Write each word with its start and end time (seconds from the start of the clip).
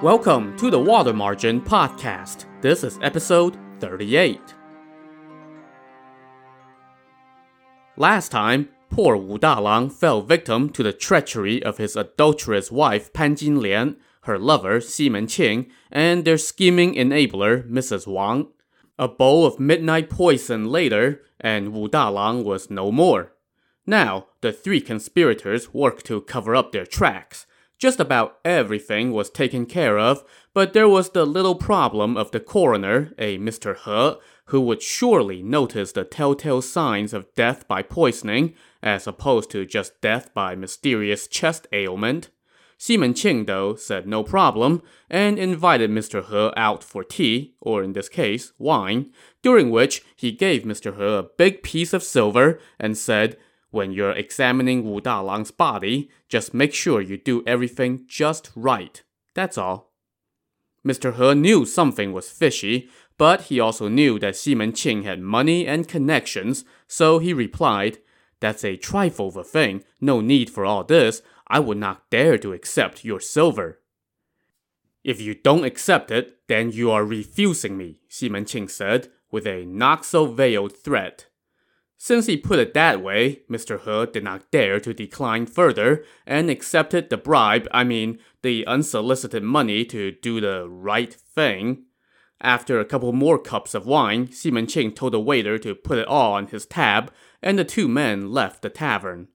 Welcome 0.00 0.56
to 0.58 0.70
the 0.70 0.78
Water 0.78 1.12
Margin 1.12 1.60
Podcast. 1.60 2.44
This 2.60 2.84
is 2.84 3.00
episode 3.02 3.58
38. 3.80 4.40
Last 7.96 8.28
time, 8.28 8.68
poor 8.90 9.16
Wu 9.16 9.40
Dalang 9.40 9.90
fell 9.90 10.22
victim 10.22 10.70
to 10.70 10.84
the 10.84 10.92
treachery 10.92 11.60
of 11.60 11.78
his 11.78 11.96
adulterous 11.96 12.70
wife 12.70 13.12
Pan 13.12 13.34
Jinlian, 13.34 13.96
her 14.20 14.38
lover 14.38 14.78
Ximen 14.78 15.24
Qing, 15.24 15.68
and 15.90 16.24
their 16.24 16.38
scheming 16.38 16.94
enabler 16.94 17.68
Mrs. 17.68 18.06
Wang. 18.06 18.46
A 19.00 19.08
bowl 19.08 19.44
of 19.44 19.58
midnight 19.58 20.08
poison 20.10 20.66
later, 20.66 21.22
and 21.40 21.72
Wu 21.72 21.88
Dalang 21.88 22.44
was 22.44 22.70
no 22.70 22.92
more. 22.92 23.32
Now, 23.84 24.26
the 24.42 24.52
three 24.52 24.80
conspirators 24.80 25.74
worked 25.74 26.06
to 26.06 26.20
cover 26.20 26.54
up 26.54 26.70
their 26.70 26.86
tracks. 26.86 27.46
Just 27.78 28.00
about 28.00 28.38
everything 28.44 29.12
was 29.12 29.30
taken 29.30 29.64
care 29.64 29.98
of, 29.98 30.24
but 30.52 30.72
there 30.72 30.88
was 30.88 31.10
the 31.10 31.24
little 31.24 31.54
problem 31.54 32.16
of 32.16 32.32
the 32.32 32.40
coroner, 32.40 33.12
a 33.16 33.38
Mr. 33.38 33.76
He, 33.76 34.20
who 34.46 34.60
would 34.62 34.82
surely 34.82 35.42
notice 35.42 35.92
the 35.92 36.04
telltale 36.04 36.60
signs 36.60 37.14
of 37.14 37.32
death 37.36 37.68
by 37.68 37.82
poisoning, 37.82 38.54
as 38.82 39.06
opposed 39.06 39.50
to 39.50 39.64
just 39.64 40.00
death 40.00 40.34
by 40.34 40.56
mysterious 40.56 41.28
chest 41.28 41.68
ailment. 41.72 42.30
Ximen 42.80 43.12
Qing, 43.12 43.46
though, 43.46 43.76
said 43.76 44.08
no 44.08 44.24
problem, 44.24 44.82
and 45.08 45.38
invited 45.38 45.90
Mr. 45.90 46.24
He 46.24 46.52
out 46.56 46.82
for 46.82 47.04
tea, 47.04 47.54
or 47.60 47.82
in 47.82 47.92
this 47.92 48.08
case, 48.08 48.52
wine, 48.58 49.12
during 49.42 49.70
which 49.70 50.02
he 50.16 50.32
gave 50.32 50.62
Mr. 50.62 50.96
He 50.96 51.02
a 51.02 51.28
big 51.36 51.62
piece 51.62 51.92
of 51.92 52.02
silver 52.02 52.58
and 52.78 52.96
said, 52.96 53.36
when 53.70 53.92
you're 53.92 54.12
examining 54.12 54.84
Wu 54.84 55.00
Dalang's 55.00 55.50
body, 55.50 56.10
just 56.28 56.54
make 56.54 56.72
sure 56.72 57.00
you 57.00 57.16
do 57.16 57.42
everything 57.46 58.04
just 58.06 58.50
right. 58.54 59.02
That's 59.34 59.58
all. 59.58 59.92
Mr. 60.86 61.14
He 61.14 61.38
knew 61.38 61.66
something 61.66 62.12
was 62.12 62.30
fishy, 62.30 62.88
but 63.18 63.42
he 63.42 63.60
also 63.60 63.88
knew 63.88 64.18
that 64.20 64.34
Ximen 64.34 64.72
Qing 64.72 65.04
had 65.04 65.20
money 65.20 65.66
and 65.66 65.88
connections, 65.88 66.64
so 66.86 67.18
he 67.18 67.32
replied, 67.32 67.98
That's 68.40 68.64
a 68.64 68.76
trifle 68.76 69.28
of 69.28 69.36
a 69.36 69.44
thing, 69.44 69.84
no 70.00 70.20
need 70.20 70.48
for 70.48 70.64
all 70.64 70.84
this. 70.84 71.20
I 71.48 71.60
would 71.60 71.78
not 71.78 72.08
dare 72.10 72.38
to 72.38 72.52
accept 72.52 73.04
your 73.04 73.20
silver. 73.20 73.80
If 75.02 75.20
you 75.20 75.34
don't 75.34 75.64
accept 75.64 76.10
it, 76.10 76.38
then 76.48 76.70
you 76.70 76.90
are 76.90 77.04
refusing 77.04 77.76
me, 77.76 78.00
Ximen 78.08 78.44
Qing 78.44 78.70
said, 78.70 79.08
with 79.30 79.46
a 79.46 79.64
not 79.64 80.04
so 80.04 80.26
veiled 80.26 80.76
threat. 80.76 81.26
Since 82.00 82.26
he 82.26 82.36
put 82.36 82.60
it 82.60 82.74
that 82.74 83.02
way, 83.02 83.40
Mr. 83.50 83.80
He 83.80 84.12
did 84.12 84.22
not 84.22 84.52
dare 84.52 84.78
to 84.78 84.94
decline 84.94 85.46
further 85.46 86.04
and 86.24 86.48
accepted 86.48 87.10
the 87.10 87.16
bribe, 87.16 87.66
I 87.72 87.82
mean, 87.82 88.20
the 88.42 88.64
unsolicited 88.68 89.42
money 89.42 89.84
to 89.86 90.12
do 90.12 90.40
the 90.40 90.68
right 90.68 91.12
thing. 91.12 91.84
After 92.40 92.78
a 92.78 92.84
couple 92.84 93.12
more 93.12 93.36
cups 93.36 93.74
of 93.74 93.84
wine, 93.84 94.28
Ximen 94.28 94.66
Qing 94.66 94.94
told 94.94 95.12
the 95.12 95.20
waiter 95.20 95.58
to 95.58 95.74
put 95.74 95.98
it 95.98 96.06
all 96.06 96.34
on 96.34 96.46
his 96.46 96.66
tab, 96.66 97.12
and 97.42 97.58
the 97.58 97.64
two 97.64 97.88
men 97.88 98.30
left 98.30 98.62
the 98.62 98.70
tavern. 98.70 99.26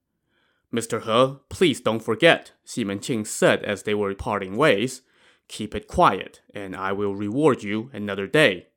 Mr. 0.74 1.04
He, 1.04 1.40
please 1.50 1.82
don't 1.82 2.02
forget, 2.02 2.54
Ximen 2.66 3.00
Qing 3.00 3.28
said 3.28 3.62
as 3.64 3.84
they 3.84 3.94
were 3.94 4.16
parting 4.16 4.56
ways. 4.56 5.02
Keep 5.50 5.76
it 5.76 5.90
quiet, 5.90 6.42
and 6.54 6.78
I 6.78 6.94
will 6.94 7.14
reward 7.14 7.62
you 7.62 7.90
another 7.92 8.26
day. 8.26 8.68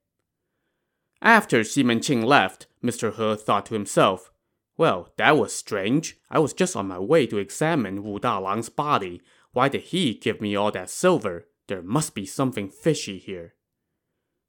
After 1.23 1.61
Ximen 1.61 2.01
Qing 2.01 2.25
left, 2.25 2.67
Mr. 2.87 3.13
He 3.13 3.43
thought 3.43 3.67
to 3.67 3.75
himself, 3.75 4.31
Well, 4.77 5.13
that 5.17 5.37
was 5.37 5.55
strange. 5.55 6.17
I 6.31 6.39
was 6.39 6.53
just 6.53 6.77
on 6.77 6.89
my 6.89 6.99
way 6.99 7.27
to 7.27 7.39
examine 7.39 8.05
Wu 8.05 8.19
Dalang's 8.19 8.69
body. 8.69 9.21
Why 9.53 9.69
did 9.69 9.83
he 9.83 10.15
give 10.15 10.41
me 10.41 10.55
all 10.55 10.71
that 10.73 10.91
silver? 10.91 11.49
There 11.67 11.83
must 11.83 12.15
be 12.15 12.27
something 12.27 12.69
fishy 12.69 13.19
here. 13.19 13.55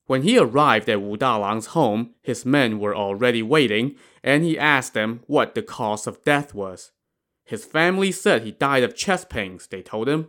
When 0.06 0.22
he 0.22 0.38
arrived 0.38 0.88
at 0.88 1.02
Wu 1.02 1.18
Dalang's 1.18 1.68
home, 1.68 2.14
his 2.22 2.46
men 2.46 2.80
were 2.80 2.96
already 2.96 3.44
waiting, 3.44 3.96
and 4.24 4.44
he 4.44 4.58
asked 4.58 4.94
them 4.94 5.22
what 5.28 5.54
the 5.56 5.62
cause 5.62 6.08
of 6.08 6.24
death 6.24 6.54
was. 6.54 6.92
His 7.44 7.66
family 7.66 8.12
said 8.12 8.42
he 8.42 8.52
died 8.52 8.84
of 8.84 8.96
chest 8.96 9.30
pains, 9.30 9.68
they 9.68 9.82
told 9.82 10.08
him. 10.08 10.28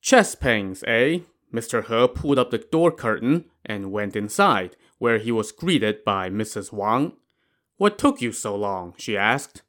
Chest 0.00 0.40
pains, 0.40 0.82
eh? 0.86 1.20
Mr. 1.52 1.84
He 1.86 2.14
pulled 2.20 2.38
up 2.38 2.50
the 2.50 2.58
door 2.58 2.90
curtain 2.90 3.44
and 3.64 3.92
went 3.92 4.16
inside, 4.16 4.76
where 5.04 5.18
he 5.18 5.30
was 5.30 5.52
greeted 5.52 6.02
by 6.02 6.30
Mrs. 6.30 6.72
Wang. 6.72 7.12
What 7.76 7.98
took 7.98 8.22
you 8.22 8.32
so 8.32 8.56
long? 8.56 8.94
she 8.96 9.18
asked. 9.18 9.60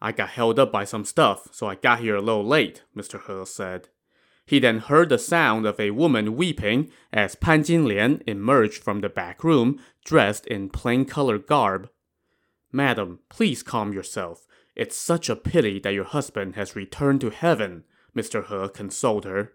I 0.00 0.10
got 0.10 0.30
held 0.30 0.58
up 0.58 0.72
by 0.72 0.84
some 0.84 1.04
stuff, 1.04 1.48
so 1.52 1.66
I 1.66 1.74
got 1.74 2.00
here 2.00 2.16
a 2.16 2.22
little 2.22 2.46
late, 2.46 2.82
Mr. 2.96 3.20
He 3.20 3.44
said. 3.44 3.90
He 4.46 4.58
then 4.58 4.78
heard 4.78 5.10
the 5.10 5.18
sound 5.18 5.66
of 5.66 5.78
a 5.78 5.90
woman 5.90 6.34
weeping 6.34 6.90
as 7.12 7.34
Pan 7.34 7.62
Jinlian 7.62 8.22
emerged 8.26 8.82
from 8.82 9.02
the 9.02 9.10
back 9.10 9.44
room, 9.44 9.78
dressed 10.02 10.46
in 10.46 10.70
plain 10.70 11.04
colored 11.04 11.46
garb. 11.46 11.90
Madam, 12.72 13.18
please 13.28 13.62
calm 13.62 13.92
yourself. 13.92 14.46
It's 14.74 14.96
such 14.96 15.28
a 15.28 15.36
pity 15.36 15.78
that 15.80 15.92
your 15.92 16.04
husband 16.04 16.54
has 16.54 16.74
returned 16.74 17.20
to 17.20 17.28
heaven, 17.28 17.84
Mr. 18.16 18.46
He 18.46 18.72
consoled 18.72 19.26
her. 19.26 19.52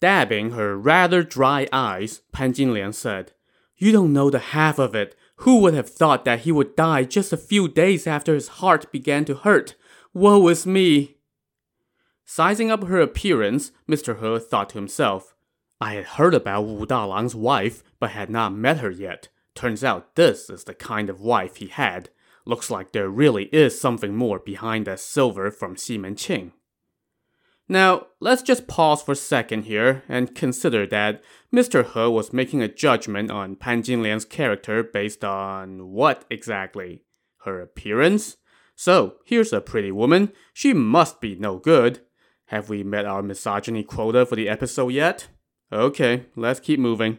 Dabbing 0.00 0.50
her 0.50 0.76
rather 0.76 1.22
dry 1.22 1.68
eyes, 1.72 2.22
Pan 2.32 2.52
Jinlian 2.52 2.92
said, 2.92 3.33
You 3.76 3.92
don't 3.92 4.12
know 4.12 4.30
the 4.30 4.38
half 4.38 4.78
of 4.78 4.94
it. 4.94 5.16
Who 5.38 5.58
would 5.60 5.74
have 5.74 5.88
thought 5.88 6.24
that 6.24 6.40
he 6.40 6.52
would 6.52 6.76
die 6.76 7.04
just 7.04 7.32
a 7.32 7.36
few 7.36 7.68
days 7.68 8.06
after 8.06 8.34
his 8.34 8.48
heart 8.48 8.90
began 8.92 9.24
to 9.26 9.34
hurt? 9.34 9.74
Woe 10.12 10.46
is 10.48 10.66
me! 10.66 11.16
Sizing 12.24 12.70
up 12.70 12.84
her 12.84 13.00
appearance, 13.00 13.72
Mr. 13.88 14.18
He 14.18 14.44
thought 14.44 14.70
to 14.70 14.78
himself, 14.78 15.34
I 15.80 15.94
had 15.94 16.04
heard 16.04 16.34
about 16.34 16.62
Wu 16.62 16.86
Dalang's 16.86 17.34
wife, 17.34 17.82
but 17.98 18.10
had 18.10 18.30
not 18.30 18.54
met 18.54 18.78
her 18.78 18.90
yet. 18.90 19.28
Turns 19.54 19.84
out 19.84 20.14
this 20.14 20.48
is 20.48 20.64
the 20.64 20.74
kind 20.74 21.10
of 21.10 21.20
wife 21.20 21.56
he 21.56 21.66
had. 21.66 22.10
Looks 22.46 22.70
like 22.70 22.92
there 22.92 23.08
really 23.08 23.44
is 23.46 23.80
something 23.80 24.14
more 24.14 24.38
behind 24.38 24.86
that 24.86 25.00
silver 25.00 25.50
from 25.50 25.76
Ximen 25.76 26.14
Qing. 26.14 26.52
Now, 27.68 28.08
let's 28.20 28.42
just 28.42 28.66
pause 28.66 29.02
for 29.02 29.12
a 29.12 29.16
second 29.16 29.62
here 29.62 30.02
and 30.08 30.34
consider 30.34 30.86
that 30.88 31.22
Mr. 31.52 31.84
He 31.84 32.10
was 32.10 32.32
making 32.32 32.62
a 32.62 32.68
judgment 32.68 33.30
on 33.30 33.56
Pan 33.56 33.82
Jinlian's 33.82 34.26
character 34.26 34.82
based 34.82 35.24
on 35.24 35.90
what 35.90 36.24
exactly? 36.30 37.04
Her 37.44 37.62
appearance? 37.62 38.36
So, 38.76 39.16
here's 39.24 39.52
a 39.52 39.60
pretty 39.60 39.92
woman. 39.92 40.32
She 40.52 40.74
must 40.74 41.20
be 41.20 41.36
no 41.36 41.58
good. 41.58 42.00
Have 42.46 42.68
we 42.68 42.82
met 42.82 43.06
our 43.06 43.22
misogyny 43.22 43.82
quota 43.82 44.26
for 44.26 44.36
the 44.36 44.48
episode 44.48 44.88
yet? 44.88 45.28
Okay, 45.72 46.26
let's 46.36 46.60
keep 46.60 46.78
moving. 46.78 47.18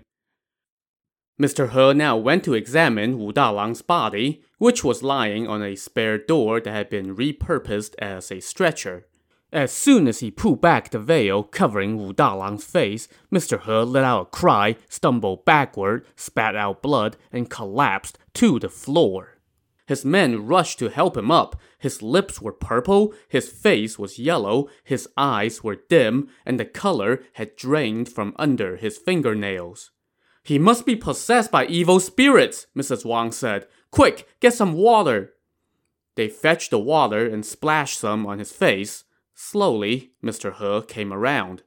Mr. 1.42 1.70
He 1.72 1.98
now 1.98 2.16
went 2.16 2.44
to 2.44 2.54
examine 2.54 3.18
Wu 3.18 3.34
Dalang's 3.34 3.82
body, 3.82 4.44
which 4.60 4.84
was 4.84 5.04
lying 5.04 5.48
on 5.48 5.64
a 5.64 5.76
spare 5.76 6.18
door 6.18 6.62
that 6.62 6.72
had 6.72 6.90
been 6.90 7.16
repurposed 7.16 7.96
as 8.00 8.32
a 8.32 8.40
stretcher. 8.40 9.08
As 9.56 9.72
soon 9.72 10.10
as 10.10 10.20
he 10.20 10.32
pulled 10.32 10.60
back 10.60 10.90
the 10.90 11.00
veil 11.00 11.42
covering 11.42 11.98
Wu 11.98 12.12
Dalang's 12.12 12.66
face, 12.66 13.08
Mr. 13.34 13.58
He 13.64 13.72
let 13.72 14.04
out 14.04 14.22
a 14.24 14.26
cry, 14.26 14.76
stumbled 14.90 15.46
backward, 15.46 16.06
spat 16.18 16.58
out 16.58 16.82
blood, 16.82 17.16
and 17.32 17.50
collapsed 17.50 18.20
to 18.34 18.60
the 18.60 18.68
floor. 18.68 19.38
His 19.88 20.04
men 20.04 20.46
rushed 20.46 20.80
to 20.80 20.90
help 20.90 21.16
him 21.16 21.32
up. 21.32 21.56
His 21.80 22.02
lips 22.02 22.42
were 22.42 22.52
purple, 22.52 23.14
his 23.30 23.48
face 23.48 23.98
was 23.98 24.20
yellow, 24.20 24.68
his 24.84 25.08
eyes 25.16 25.64
were 25.64 25.78
dim, 25.88 26.28
and 26.46 26.60
the 26.60 26.66
color 26.66 27.24
had 27.36 27.56
drained 27.56 28.10
from 28.10 28.36
under 28.38 28.76
his 28.76 28.98
fingernails. 28.98 29.92
He 30.44 30.60
must 30.60 30.86
be 30.86 30.98
possessed 30.98 31.50
by 31.50 31.66
evil 31.68 32.02
spirits, 32.02 32.68
Mrs. 32.76 33.06
Wang 33.06 33.32
said. 33.32 33.68
Quick, 33.90 34.28
get 34.42 34.54
some 34.54 34.74
water. 34.74 35.32
They 36.16 36.28
fetched 36.28 36.72
the 36.72 36.80
water 36.80 37.26
and 37.26 37.46
splashed 37.46 38.00
some 38.00 38.26
on 38.26 38.40
his 38.40 38.52
face. 38.52 39.06
Slowly, 39.38 40.14
Mr. 40.24 40.56
He 40.56 40.88
came 40.88 41.12
around. 41.12 41.64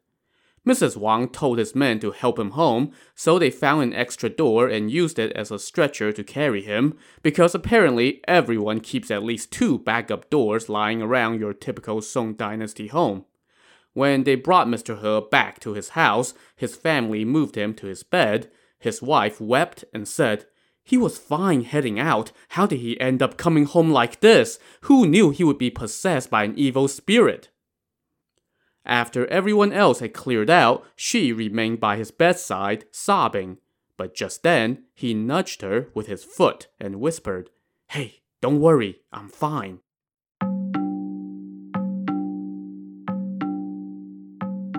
Mrs. 0.66 0.96
Wang 0.96 1.28
told 1.28 1.58
his 1.58 1.74
men 1.74 2.00
to 2.00 2.10
help 2.10 2.38
him 2.38 2.50
home, 2.52 2.92
so 3.14 3.38
they 3.38 3.50
found 3.50 3.82
an 3.82 3.94
extra 3.94 4.28
door 4.28 4.68
and 4.68 4.90
used 4.90 5.18
it 5.18 5.32
as 5.32 5.50
a 5.50 5.58
stretcher 5.58 6.10
to 6.12 6.24
carry 6.24 6.62
him, 6.62 6.98
because 7.22 7.54
apparently 7.54 8.22
everyone 8.26 8.80
keeps 8.80 9.10
at 9.10 9.22
least 9.22 9.52
two 9.52 9.78
backup 9.78 10.28
doors 10.30 10.68
lying 10.68 11.02
around 11.02 11.40
your 11.40 11.52
typical 11.52 12.02
Song 12.02 12.34
Dynasty 12.34 12.88
home. 12.88 13.24
When 13.92 14.24
they 14.24 14.34
brought 14.34 14.66
Mr. 14.66 15.00
He 15.00 15.28
back 15.30 15.60
to 15.60 15.74
his 15.74 15.90
house, 15.90 16.34
his 16.56 16.76
family 16.76 17.24
moved 17.24 17.54
him 17.54 17.74
to 17.74 17.86
his 17.86 18.02
bed. 18.02 18.50
His 18.78 19.02
wife 19.02 19.40
wept 19.40 19.84
and 19.92 20.08
said, 20.08 20.46
He 20.84 20.96
was 20.96 21.18
fine 21.18 21.64
heading 21.64 21.98
out. 21.98 22.32
How 22.50 22.66
did 22.66 22.80
he 22.80 23.00
end 23.00 23.22
up 23.22 23.36
coming 23.36 23.64
home 23.64 23.90
like 23.90 24.20
this? 24.20 24.58
Who 24.82 25.06
knew 25.06 25.30
he 25.30 25.44
would 25.44 25.58
be 25.58 25.70
possessed 25.70 26.30
by 26.30 26.44
an 26.44 26.54
evil 26.56 26.88
spirit? 26.88 27.48
After 28.88 29.26
everyone 29.26 29.70
else 29.70 30.00
had 30.00 30.14
cleared 30.14 30.48
out, 30.48 30.82
she 30.96 31.30
remained 31.30 31.78
by 31.78 31.98
his 31.98 32.10
bedside, 32.10 32.86
sobbing. 32.90 33.58
But 33.98 34.14
just 34.14 34.42
then, 34.42 34.84
he 34.94 35.12
nudged 35.12 35.60
her 35.60 35.88
with 35.94 36.06
his 36.06 36.24
foot 36.24 36.68
and 36.80 36.98
whispered, 36.98 37.50
Hey, 37.88 38.22
don't 38.40 38.60
worry, 38.60 39.02
I'm 39.12 39.28
fine. 39.28 39.80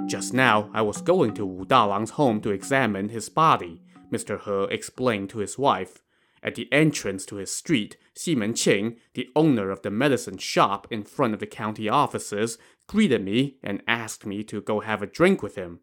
Just 0.07 0.33
now, 0.33 0.71
I 0.73 0.81
was 0.81 1.03
going 1.03 1.35
to 1.35 1.45
Wu 1.45 1.65
Dalang's 1.65 2.11
home 2.11 2.41
to 2.41 2.49
examine 2.49 3.09
his 3.09 3.29
body, 3.29 3.83
Mr. 4.11 4.39
He 4.41 4.73
explained 4.73 5.29
to 5.29 5.37
his 5.37 5.59
wife. 5.59 6.01
At 6.41 6.55
the 6.55 6.71
entrance 6.71 7.25
to 7.27 7.35
his 7.35 7.53
street, 7.53 7.97
Ximen 8.15 8.53
Qing, 8.53 8.97
the 9.13 9.29
owner 9.35 9.69
of 9.71 9.81
the 9.81 9.91
medicine 9.91 10.37
shop 10.37 10.87
in 10.89 11.03
front 11.03 11.33
of 11.33 11.39
the 11.39 11.47
county 11.47 11.89
offices, 11.89 12.57
greeted 12.87 13.23
me 13.23 13.57
and 13.61 13.83
asked 13.87 14.25
me 14.25 14.43
to 14.45 14.61
go 14.61 14.79
have 14.79 15.01
a 15.01 15.07
drink 15.07 15.43
with 15.43 15.55
him. 15.55 15.79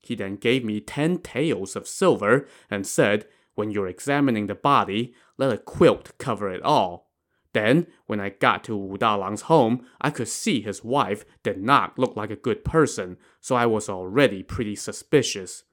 He 0.00 0.14
then 0.14 0.36
gave 0.36 0.64
me 0.64 0.80
ten 0.80 1.18
taels 1.18 1.74
of 1.74 1.88
silver 1.88 2.46
and 2.70 2.86
said, 2.86 3.26
When 3.54 3.70
you're 3.70 3.88
examining 3.88 4.46
the 4.46 4.54
body, 4.54 5.14
let 5.36 5.52
a 5.52 5.58
quilt 5.58 6.12
cover 6.18 6.50
it 6.50 6.62
all. 6.62 7.10
Then, 7.52 7.86
when 8.06 8.20
I 8.20 8.28
got 8.28 8.62
to 8.64 8.76
Wu 8.76 8.98
Dalang's 8.98 9.42
home, 9.42 9.86
I 10.00 10.10
could 10.10 10.28
see 10.28 10.60
his 10.60 10.84
wife 10.84 11.24
did 11.42 11.60
not 11.60 11.98
look 11.98 12.14
like 12.14 12.30
a 12.30 12.36
good 12.36 12.64
person, 12.64 13.16
so 13.40 13.56
I 13.56 13.66
was 13.66 13.88
already 13.88 14.42
pretty 14.42 14.76
suspicious. 14.76 15.64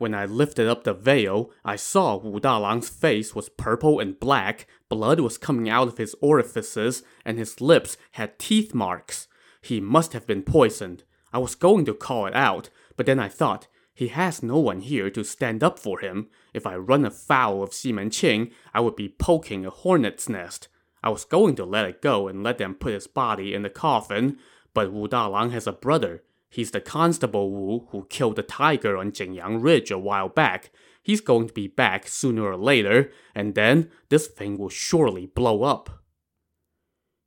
When 0.00 0.14
I 0.14 0.24
lifted 0.24 0.66
up 0.66 0.84
the 0.84 0.94
veil, 0.94 1.50
I 1.62 1.76
saw 1.76 2.16
Wu 2.16 2.40
Dalang's 2.40 2.88
face 2.88 3.34
was 3.34 3.50
purple 3.50 4.00
and 4.00 4.18
black, 4.18 4.66
blood 4.88 5.20
was 5.20 5.36
coming 5.36 5.68
out 5.68 5.88
of 5.88 5.98
his 5.98 6.16
orifices, 6.22 7.02
and 7.22 7.36
his 7.36 7.60
lips 7.60 7.98
had 8.12 8.38
teeth 8.38 8.72
marks. 8.72 9.28
He 9.60 9.78
must 9.78 10.14
have 10.14 10.26
been 10.26 10.42
poisoned. 10.42 11.04
I 11.34 11.38
was 11.38 11.54
going 11.54 11.84
to 11.84 11.92
call 11.92 12.24
it 12.24 12.34
out, 12.34 12.70
but 12.96 13.04
then 13.04 13.18
I 13.18 13.28
thought, 13.28 13.68
he 13.92 14.08
has 14.08 14.42
no 14.42 14.58
one 14.58 14.80
here 14.80 15.10
to 15.10 15.22
stand 15.22 15.62
up 15.62 15.78
for 15.78 16.00
him. 16.00 16.30
If 16.54 16.66
I 16.66 16.76
run 16.76 17.04
afoul 17.04 17.62
of 17.62 17.72
Ximen 17.72 18.08
Qing, 18.08 18.52
I 18.72 18.80
would 18.80 18.96
be 18.96 19.10
poking 19.10 19.66
a 19.66 19.70
hornet's 19.70 20.30
nest. 20.30 20.68
I 21.04 21.10
was 21.10 21.26
going 21.26 21.56
to 21.56 21.66
let 21.66 21.84
it 21.84 22.00
go 22.00 22.26
and 22.26 22.42
let 22.42 22.56
them 22.56 22.74
put 22.74 22.94
his 22.94 23.06
body 23.06 23.52
in 23.52 23.60
the 23.60 23.68
coffin, 23.68 24.38
but 24.72 24.94
Wu 24.94 25.08
Dalang 25.08 25.50
has 25.50 25.66
a 25.66 25.72
brother, 25.72 26.22
He's 26.50 26.72
the 26.72 26.80
Constable 26.80 27.52
Wu 27.52 27.86
who 27.90 28.06
killed 28.10 28.36
the 28.36 28.42
tiger 28.42 28.96
on 28.96 29.12
Jingyang 29.12 29.62
Ridge 29.62 29.90
a 29.90 29.98
while 29.98 30.28
back. 30.28 30.70
He's 31.02 31.20
going 31.20 31.46
to 31.46 31.54
be 31.54 31.68
back 31.68 32.08
sooner 32.08 32.42
or 32.42 32.56
later, 32.56 33.10
and 33.34 33.54
then 33.54 33.90
this 34.08 34.26
thing 34.26 34.58
will 34.58 34.68
surely 34.68 35.26
blow 35.26 35.62
up. 35.62 36.02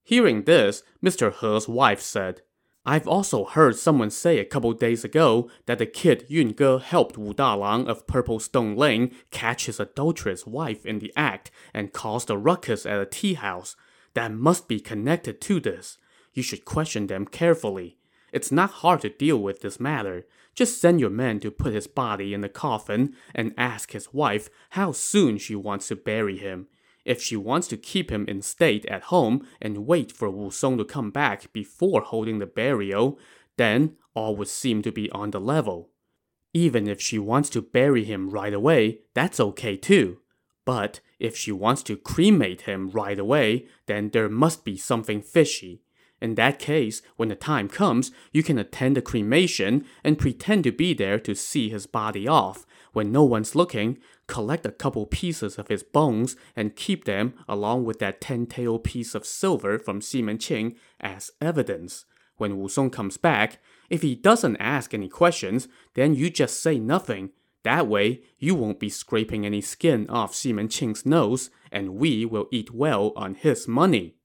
Hearing 0.04 0.44
this, 0.44 0.84
Mr. 1.04 1.34
He's 1.34 1.68
wife 1.70 2.02
said, 2.02 2.42
I've 2.86 3.08
also 3.08 3.46
heard 3.46 3.78
someone 3.78 4.10
say 4.10 4.40
a 4.40 4.46
couple 4.46 4.74
days 4.74 5.06
ago 5.06 5.50
that 5.68 5.78
the 5.78 5.86
kid 5.86 6.26
Yun 6.28 6.54
Ge 6.54 6.84
helped 6.84 7.18
Wu 7.18 7.34
Dalang 7.34 7.88
of 7.88 8.06
Purple 8.08 8.40
Stone 8.40 8.76
Lane 8.76 9.16
catch 9.32 9.68
his 9.68 9.80
adulterous 9.80 10.46
wife 10.46 10.86
in 10.86 11.00
the 11.00 11.14
act 11.16 11.50
and 11.74 11.94
caused 11.94 12.30
a 12.30 12.38
ruckus 12.38 12.86
at 12.86 13.00
a 13.00 13.06
tea 13.06 13.36
house. 13.36 13.78
That 14.16 14.34
must 14.34 14.68
be 14.68 14.82
connected 14.82 15.40
to 15.42 15.62
this. 15.62 15.98
You 16.34 16.44
should 16.44 16.66
question 16.66 17.08
them 17.08 17.26
carefully. 17.26 17.98
It's 18.34 18.52
not 18.52 18.72
hard 18.82 19.02
to 19.02 19.10
deal 19.10 19.38
with 19.38 19.62
this 19.62 19.80
matter. 19.80 20.26
Just 20.56 20.82
send 20.82 21.00
your 21.00 21.12
men 21.12 21.40
to 21.42 21.52
put 21.52 21.74
his 21.74 21.86
body 21.86 22.34
in 22.34 22.42
the 22.42 22.50
coffin 22.50 23.16
and 23.34 23.54
ask 23.58 23.92
his 23.92 24.12
wife 24.12 24.50
how 24.72 24.92
soon 24.92 25.38
she 25.38 25.56
wants 25.56 25.88
to 25.90 25.96
bury 25.96 26.38
him. 26.38 26.68
If 27.06 27.22
she 27.22 27.36
wants 27.36 27.68
to 27.68 27.78
keep 27.78 28.12
him 28.12 28.26
in 28.28 28.42
state 28.42 28.86
at 28.88 29.04
home 29.04 29.48
and 29.62 29.86
wait 29.86 30.12
for 30.12 30.30
Wu 30.30 30.50
Song 30.50 30.78
to 30.80 30.86
come 30.86 31.12
back 31.12 31.54
before 31.54 32.02
holding 32.02 32.40
the 32.40 32.48
burial, 32.48 33.20
then 33.58 33.98
all 34.16 34.36
would 34.36 34.48
seem 34.48 34.82
to 34.82 34.92
be 34.92 35.12
on 35.12 35.32
the 35.32 35.40
level. 35.40 35.90
Even 36.54 36.88
if 36.88 37.00
she 37.00 37.20
wants 37.20 37.50
to 37.52 37.62
bury 37.62 38.04
him 38.04 38.30
right 38.30 38.54
away, 38.54 39.02
that's 39.14 39.40
okay 39.40 39.76
too. 39.76 40.20
But 40.66 41.02
if 41.20 41.36
she 41.36 41.52
wants 41.52 41.84
to 41.84 41.98
cremate 41.98 42.62
him 42.62 42.90
right 42.90 43.20
away, 43.20 43.68
then 43.86 44.10
there 44.10 44.30
must 44.30 44.64
be 44.64 44.78
something 44.78 45.22
fishy. 45.22 45.82
In 46.24 46.36
that 46.36 46.58
case, 46.58 47.02
when 47.18 47.28
the 47.28 47.36
time 47.36 47.68
comes, 47.68 48.10
you 48.32 48.44
can 48.44 48.58
attend 48.58 48.96
the 48.96 49.02
cremation 49.02 49.86
and 50.06 50.18
pretend 50.18 50.64
to 50.64 50.72
be 50.72 50.94
there 50.94 51.20
to 51.20 51.36
see 51.36 51.68
his 51.68 51.86
body 51.86 52.30
off. 52.30 52.66
When 52.94 53.12
no 53.12 53.26
one's 53.26 53.58
looking, 53.58 53.98
collect 54.26 54.66
a 54.66 54.72
couple 54.72 55.06
pieces 55.06 55.58
of 55.58 55.68
his 55.68 55.84
bones 55.84 56.38
and 56.56 56.78
keep 56.78 57.04
them 57.04 57.34
along 57.46 57.84
with 57.84 58.00
that 58.00 58.22
ten-tael 58.22 58.80
piece 58.80 59.16
of 59.16 59.26
silver 59.26 59.78
from 59.78 60.00
Ximen 60.00 60.38
Qing 60.38 60.78
as 61.02 61.30
evidence. 61.42 62.06
When 62.38 62.58
Wu 62.58 62.70
Song 62.70 62.90
comes 62.90 63.18
back, 63.18 63.60
if 63.90 64.02
he 64.02 64.16
doesn't 64.16 64.56
ask 64.62 64.94
any 64.94 65.10
questions, 65.10 65.68
then 65.94 66.14
you 66.16 66.30
just 66.30 66.64
say 66.64 66.80
nothing. 66.80 67.32
That 67.64 67.88
way, 67.88 68.22
you 68.40 68.56
won't 68.56 68.80
be 68.80 68.90
scraping 68.90 69.46
any 69.46 69.60
skin 69.60 70.10
off 70.10 70.34
Ximen 70.34 70.70
Qing's 70.70 71.06
nose, 71.06 71.50
and 71.70 71.96
we 71.96 72.26
will 72.26 72.48
eat 72.50 72.74
well 72.74 73.12
on 73.18 73.36
his 73.36 73.68
money. 73.68 74.16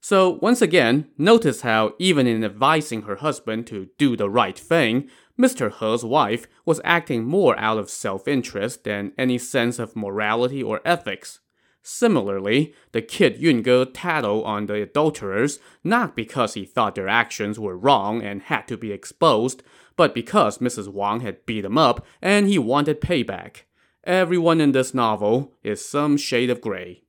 So, 0.00 0.38
once 0.40 0.62
again, 0.62 1.08
notice 1.18 1.62
how, 1.62 1.94
even 1.98 2.26
in 2.26 2.44
advising 2.44 3.02
her 3.02 3.16
husband 3.16 3.66
to 3.66 3.88
do 3.98 4.16
the 4.16 4.30
right 4.30 4.58
thing, 4.58 5.10
Mr. 5.38 5.72
He's 5.72 6.04
wife 6.04 6.46
was 6.64 6.80
acting 6.84 7.24
more 7.24 7.58
out 7.58 7.78
of 7.78 7.90
self 7.90 8.26
interest 8.28 8.84
than 8.84 9.12
any 9.18 9.38
sense 9.38 9.78
of 9.78 9.96
morality 9.96 10.62
or 10.62 10.80
ethics. 10.84 11.40
Similarly, 11.82 12.74
the 12.92 13.00
kid 13.02 13.38
Yun 13.38 13.62
Ge 13.62 13.92
tattled 13.92 14.44
on 14.44 14.66
the 14.66 14.82
adulterers 14.82 15.58
not 15.82 16.14
because 16.14 16.54
he 16.54 16.64
thought 16.64 16.94
their 16.94 17.08
actions 17.08 17.58
were 17.58 17.78
wrong 17.78 18.22
and 18.22 18.42
had 18.42 18.68
to 18.68 18.76
be 18.76 18.92
exposed, 18.92 19.62
but 19.96 20.14
because 20.14 20.58
Mrs. 20.58 20.88
Wang 20.88 21.20
had 21.20 21.46
beat 21.46 21.64
him 21.64 21.78
up 21.78 22.04
and 22.20 22.46
he 22.46 22.58
wanted 22.58 23.00
payback. 23.00 23.62
Everyone 24.04 24.60
in 24.60 24.72
this 24.72 24.92
novel 24.92 25.54
is 25.62 25.84
some 25.84 26.16
shade 26.16 26.50
of 26.50 26.60
gray. 26.60 27.04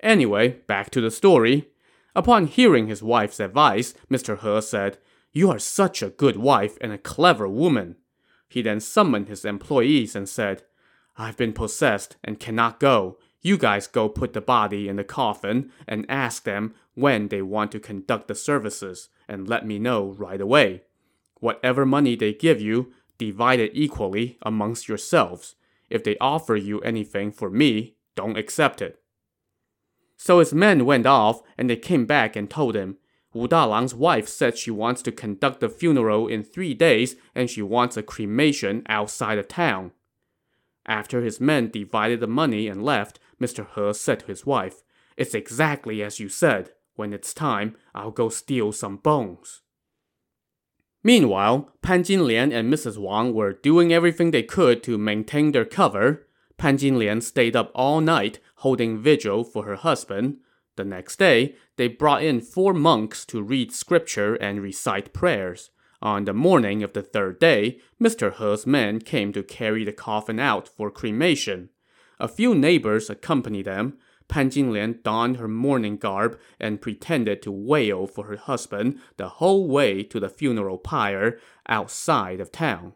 Anyway, 0.00 0.60
back 0.66 0.90
to 0.90 1.00
the 1.00 1.10
story. 1.10 1.68
Upon 2.16 2.46
hearing 2.46 2.86
his 2.86 3.02
wife's 3.02 3.40
advice, 3.40 3.94
Mr. 4.10 4.38
He 4.38 4.60
said, 4.62 4.98
You 5.32 5.50
are 5.50 5.58
such 5.58 6.02
a 6.02 6.10
good 6.10 6.36
wife 6.36 6.78
and 6.80 6.92
a 6.92 6.98
clever 6.98 7.48
woman. 7.48 7.96
He 8.48 8.62
then 8.62 8.80
summoned 8.80 9.28
his 9.28 9.44
employees 9.44 10.14
and 10.14 10.28
said, 10.28 10.62
I've 11.16 11.36
been 11.36 11.52
possessed 11.52 12.16
and 12.22 12.40
cannot 12.40 12.80
go. 12.80 13.18
You 13.40 13.58
guys 13.58 13.86
go 13.86 14.08
put 14.08 14.32
the 14.32 14.40
body 14.40 14.88
in 14.88 14.96
the 14.96 15.04
coffin 15.04 15.70
and 15.86 16.06
ask 16.08 16.44
them 16.44 16.74
when 16.94 17.28
they 17.28 17.42
want 17.42 17.72
to 17.72 17.80
conduct 17.80 18.28
the 18.28 18.34
services 18.34 19.08
and 19.28 19.48
let 19.48 19.66
me 19.66 19.78
know 19.78 20.12
right 20.12 20.40
away. 20.40 20.82
Whatever 21.40 21.84
money 21.84 22.16
they 22.16 22.32
give 22.32 22.60
you, 22.60 22.92
divide 23.18 23.60
it 23.60 23.72
equally 23.74 24.38
amongst 24.42 24.88
yourselves. 24.88 25.56
If 25.90 26.04
they 26.04 26.16
offer 26.20 26.56
you 26.56 26.80
anything 26.80 27.32
for 27.32 27.50
me, 27.50 27.96
don't 28.14 28.38
accept 28.38 28.80
it. 28.80 29.00
So 30.16 30.38
his 30.38 30.54
men 30.54 30.84
went 30.84 31.06
off, 31.06 31.42
and 31.58 31.68
they 31.68 31.76
came 31.76 32.06
back 32.06 32.36
and 32.36 32.48
told 32.48 32.76
him, 32.76 32.98
Wu 33.34 33.48
Dalang's 33.48 33.94
wife 33.94 34.28
said 34.28 34.56
she 34.56 34.70
wants 34.70 35.02
to 35.02 35.12
conduct 35.12 35.60
the 35.60 35.68
funeral 35.68 36.28
in 36.28 36.44
three 36.44 36.72
days, 36.72 37.16
and 37.34 37.50
she 37.50 37.62
wants 37.62 37.96
a 37.96 38.02
cremation 38.02 38.84
outside 38.88 39.38
of 39.38 39.48
town. 39.48 39.90
After 40.86 41.22
his 41.22 41.40
men 41.40 41.70
divided 41.70 42.20
the 42.20 42.26
money 42.26 42.68
and 42.68 42.82
left, 42.82 43.18
Mr. 43.40 43.66
He 43.74 43.94
said 43.94 44.20
to 44.20 44.26
his 44.26 44.46
wife, 44.46 44.82
It's 45.16 45.34
exactly 45.34 46.02
as 46.02 46.20
you 46.20 46.28
said. 46.28 46.70
When 46.96 47.12
it's 47.12 47.34
time, 47.34 47.76
I'll 47.92 48.12
go 48.12 48.28
steal 48.28 48.70
some 48.70 48.98
bones. 48.98 49.62
Meanwhile, 51.02 51.70
Pan 51.82 52.04
Jinlian 52.04 52.52
and 52.52 52.72
Mrs. 52.72 52.98
Wang 52.98 53.34
were 53.34 53.52
doing 53.52 53.92
everything 53.92 54.30
they 54.30 54.44
could 54.44 54.82
to 54.84 54.96
maintain 54.96 55.50
their 55.50 55.64
cover. 55.64 56.28
Pan 56.56 56.78
Jinlian 56.78 57.20
stayed 57.20 57.56
up 57.56 57.72
all 57.74 58.00
night 58.00 58.38
holding 58.64 58.96
vigil 58.96 59.44
for 59.44 59.66
her 59.66 59.76
husband. 59.76 60.38
The 60.76 60.86
next 60.86 61.18
day, 61.18 61.54
they 61.76 61.86
brought 61.86 62.24
in 62.24 62.40
four 62.40 62.72
monks 62.72 63.26
to 63.26 63.42
read 63.42 63.70
scripture 63.70 64.36
and 64.36 64.62
recite 64.62 65.12
prayers. 65.12 65.68
On 66.00 66.24
the 66.24 66.32
morning 66.32 66.82
of 66.82 66.94
the 66.94 67.02
third 67.02 67.38
day, 67.38 67.78
Mr. 68.02 68.32
He's 68.32 68.66
men 68.66 69.00
came 69.00 69.34
to 69.34 69.42
carry 69.42 69.84
the 69.84 69.92
coffin 69.92 70.40
out 70.40 70.66
for 70.66 70.90
cremation. 70.90 71.68
A 72.18 72.26
few 72.26 72.54
neighbors 72.54 73.10
accompanied 73.10 73.66
them. 73.66 73.98
Pan 74.28 74.48
Jinlian 74.48 75.02
donned 75.02 75.36
her 75.36 75.48
mourning 75.48 75.98
garb 75.98 76.38
and 76.58 76.80
pretended 76.80 77.42
to 77.42 77.52
wail 77.52 78.06
for 78.06 78.24
her 78.24 78.36
husband 78.36 78.98
the 79.18 79.28
whole 79.28 79.68
way 79.68 80.02
to 80.04 80.18
the 80.18 80.30
funeral 80.30 80.78
pyre 80.78 81.38
outside 81.68 82.40
of 82.40 82.50
town. 82.50 82.94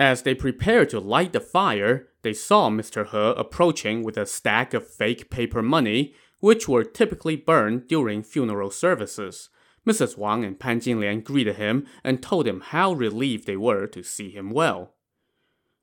As 0.00 0.22
they 0.22 0.34
prepared 0.34 0.88
to 0.90 0.98
light 0.98 1.34
the 1.34 1.40
fire, 1.40 2.08
they 2.22 2.32
saw 2.32 2.70
Mr. 2.70 3.06
He 3.06 3.38
approaching 3.38 4.02
with 4.02 4.16
a 4.16 4.24
stack 4.24 4.72
of 4.72 4.88
fake 4.88 5.28
paper 5.28 5.60
money, 5.60 6.14
which 6.38 6.66
were 6.66 6.84
typically 6.84 7.36
burned 7.36 7.86
during 7.86 8.22
funeral 8.22 8.70
services. 8.70 9.50
Mrs. 9.86 10.16
Wang 10.16 10.42
and 10.42 10.58
Pan 10.58 10.80
Jinlian 10.80 11.22
greeted 11.22 11.56
him 11.56 11.86
and 12.02 12.22
told 12.22 12.46
him 12.46 12.60
how 12.60 12.94
relieved 12.94 13.46
they 13.46 13.58
were 13.58 13.86
to 13.88 14.02
see 14.02 14.30
him 14.30 14.48
well. 14.48 14.94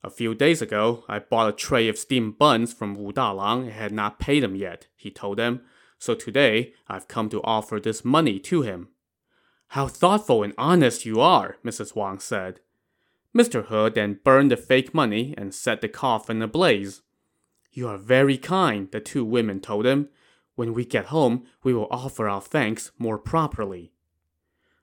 A 0.03 0.09
few 0.09 0.33
days 0.33 0.63
ago, 0.63 1.03
I 1.07 1.19
bought 1.19 1.49
a 1.49 1.53
tray 1.53 1.87
of 1.87 1.99
steamed 1.99 2.39
buns 2.39 2.73
from 2.73 2.95
Wu 2.95 3.13
Dalang 3.13 3.65
and 3.65 3.71
had 3.71 3.91
not 3.91 4.17
paid 4.17 4.43
him 4.43 4.55
yet, 4.55 4.87
he 4.95 5.11
told 5.11 5.37
them. 5.37 5.61
So 5.99 6.15
today, 6.15 6.73
I've 6.87 7.07
come 7.07 7.29
to 7.29 7.43
offer 7.43 7.79
this 7.79 8.03
money 8.03 8.39
to 8.39 8.63
him. 8.63 8.87
How 9.69 9.87
thoughtful 9.87 10.41
and 10.41 10.55
honest 10.57 11.05
you 11.05 11.19
are, 11.21 11.57
Mrs. 11.63 11.95
Wang 11.95 12.17
said. 12.17 12.61
Mr. 13.37 13.67
He 13.67 13.93
then 13.93 14.19
burned 14.23 14.49
the 14.49 14.57
fake 14.57 14.95
money 14.95 15.35
and 15.37 15.53
set 15.53 15.81
the 15.81 15.87
coffin 15.87 16.41
ablaze. 16.41 17.03
You 17.71 17.87
are 17.87 17.97
very 17.99 18.35
kind, 18.35 18.89
the 18.91 18.99
two 18.99 19.23
women 19.23 19.59
told 19.59 19.85
him. 19.85 20.09
When 20.55 20.73
we 20.73 20.85
get 20.85 21.05
home, 21.05 21.45
we 21.63 21.71
will 21.71 21.87
offer 21.91 22.27
our 22.27 22.41
thanks 22.41 22.91
more 22.97 23.19
properly. 23.19 23.91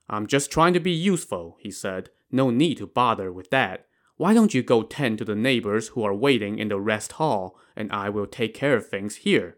I'm 0.08 0.28
just 0.28 0.52
trying 0.52 0.72
to 0.74 0.80
be 0.80 0.92
useful, 0.92 1.56
he 1.58 1.72
said. 1.72 2.10
No 2.30 2.50
need 2.50 2.76
to 2.76 2.86
bother 2.86 3.32
with 3.32 3.50
that. 3.50 3.86
Why 4.16 4.32
don't 4.32 4.54
you 4.54 4.62
go 4.62 4.84
tend 4.84 5.18
to 5.18 5.24
the 5.24 5.34
neighbors 5.34 5.88
who 5.88 6.04
are 6.04 6.14
waiting 6.14 6.60
in 6.60 6.68
the 6.68 6.78
rest 6.78 7.12
hall, 7.12 7.58
and 7.74 7.90
I 7.90 8.08
will 8.08 8.26
take 8.26 8.54
care 8.54 8.76
of 8.76 8.86
things 8.86 9.16
here? 9.16 9.56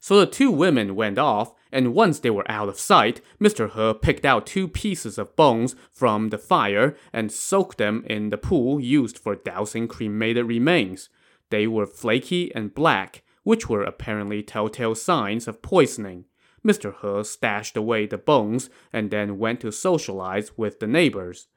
So 0.00 0.20
the 0.20 0.26
two 0.26 0.50
women 0.50 0.94
went 0.94 1.18
off, 1.18 1.54
and 1.72 1.94
once 1.94 2.20
they 2.20 2.30
were 2.30 2.50
out 2.50 2.68
of 2.68 2.78
sight, 2.78 3.20
Mr. 3.40 3.70
He 3.70 3.98
picked 3.98 4.24
out 4.24 4.46
two 4.46 4.68
pieces 4.68 5.18
of 5.18 5.36
bones 5.36 5.74
from 5.92 6.28
the 6.28 6.38
fire 6.38 6.96
and 7.12 7.32
soaked 7.32 7.78
them 7.78 8.04
in 8.06 8.30
the 8.30 8.38
pool 8.38 8.80
used 8.80 9.18
for 9.18 9.34
dousing 9.34 9.88
cremated 9.88 10.46
remains. 10.46 11.08
They 11.50 11.66
were 11.66 11.86
flaky 11.86 12.54
and 12.54 12.74
black, 12.74 13.22
which 13.42 13.68
were 13.68 13.82
apparently 13.82 14.42
telltale 14.42 14.94
signs 14.94 15.48
of 15.48 15.62
poisoning. 15.62 16.26
Mr. 16.64 16.94
He 17.00 17.24
stashed 17.24 17.76
away 17.76 18.06
the 18.06 18.18
bones 18.18 18.70
and 18.92 19.10
then 19.10 19.38
went 19.38 19.60
to 19.60 19.72
socialize 19.72 20.56
with 20.56 20.80
the 20.80 20.86
neighbors. 20.86 21.48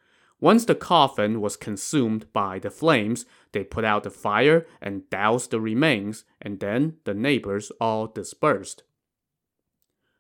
Once 0.42 0.66
the 0.66 0.76
coffin 0.76 1.40
was 1.40 1.56
consumed 1.56 2.26
by 2.34 2.58
the 2.58 2.72
flames, 2.72 3.26
they 3.52 3.64
put 3.64 3.86
out 3.86 4.04
the 4.04 4.10
fire 4.10 4.66
and 4.82 5.08
doused 5.12 5.52
the 5.52 5.62
remains, 5.62 6.26
and 6.42 6.60
then 6.60 6.98
the 7.04 7.14
neighbors 7.14 7.72
all 7.80 8.08
dispersed. 8.08 8.84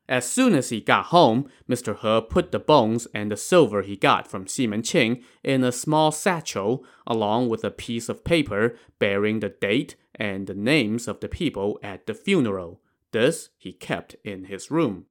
As 0.07 0.29
soon 0.29 0.53
as 0.53 0.69
he 0.69 0.79
got 0.79 1.05
home, 1.05 1.49
Mr. 1.67 1.97
He 1.97 2.27
put 2.29 2.51
the 2.51 2.59
bones 2.59 3.07
and 3.15 3.31
the 3.31 3.37
silver 3.37 3.81
he 3.81 3.95
got 3.95 4.27
from 4.27 4.45
Ximen 4.45 4.81
Qing 4.81 5.23
in 5.43 5.63
a 5.63 5.71
small 5.71 6.11
satchel, 6.11 6.85
along 7.07 7.49
with 7.49 7.63
a 7.63 7.71
piece 7.71 8.07
of 8.07 8.23
paper 8.23 8.75
bearing 8.99 9.39
the 9.39 9.49
date 9.49 9.95
and 10.13 10.45
the 10.45 10.53
names 10.53 11.07
of 11.07 11.19
the 11.19 11.29
people 11.29 11.79
at 11.81 12.05
the 12.05 12.13
funeral. 12.13 12.81
This 13.11 13.49
he 13.57 13.73
kept 13.73 14.15
in 14.23 14.45
his 14.45 14.69
room. 14.69 15.05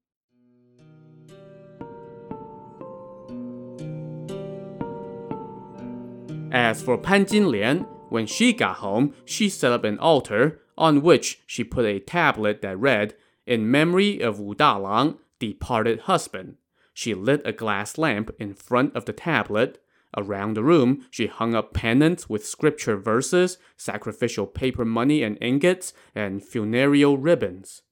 As 6.51 6.83
for 6.83 6.99
Pan 6.99 7.27
Jinlian, 7.27 7.87
when 8.11 8.27
she 8.27 8.53
got 8.53 8.79
home, 8.79 9.15
she 9.25 9.49
set 9.49 9.71
up 9.71 9.85
an 9.85 9.99
altar 9.99 10.63
on 10.77 11.03
which 11.03 11.41
she 11.47 11.63
put 11.63 11.85
a 11.85 12.01
tablet 12.01 12.61
that 12.63 12.79
read, 12.79 13.15
In 13.47 13.71
memory 13.71 14.21
of 14.21 14.41
Wu 14.41 14.55
Dalang, 14.55 15.19
departed 15.39 16.01
husband. 16.01 16.57
She 16.93 17.15
lit 17.15 17.43
a 17.45 17.53
glass 17.53 17.99
lamp 17.99 18.31
in 18.39 18.55
front 18.55 18.97
of 18.97 19.05
the 19.05 19.13
tablet. 19.13 19.81
Around 20.17 20.55
the 20.55 20.65
room, 20.65 21.07
she 21.09 21.29
hung 21.29 21.55
up 21.55 21.73
pennants 21.73 22.29
with 22.29 22.45
scripture 22.45 22.97
verses, 22.97 23.59
sacrificial 23.77 24.47
paper 24.47 24.85
money 24.85 25.23
and 25.23 25.39
ingots, 25.41 25.93
and 26.17 26.45
funereal 26.45 27.17
ribbons. 27.17 27.83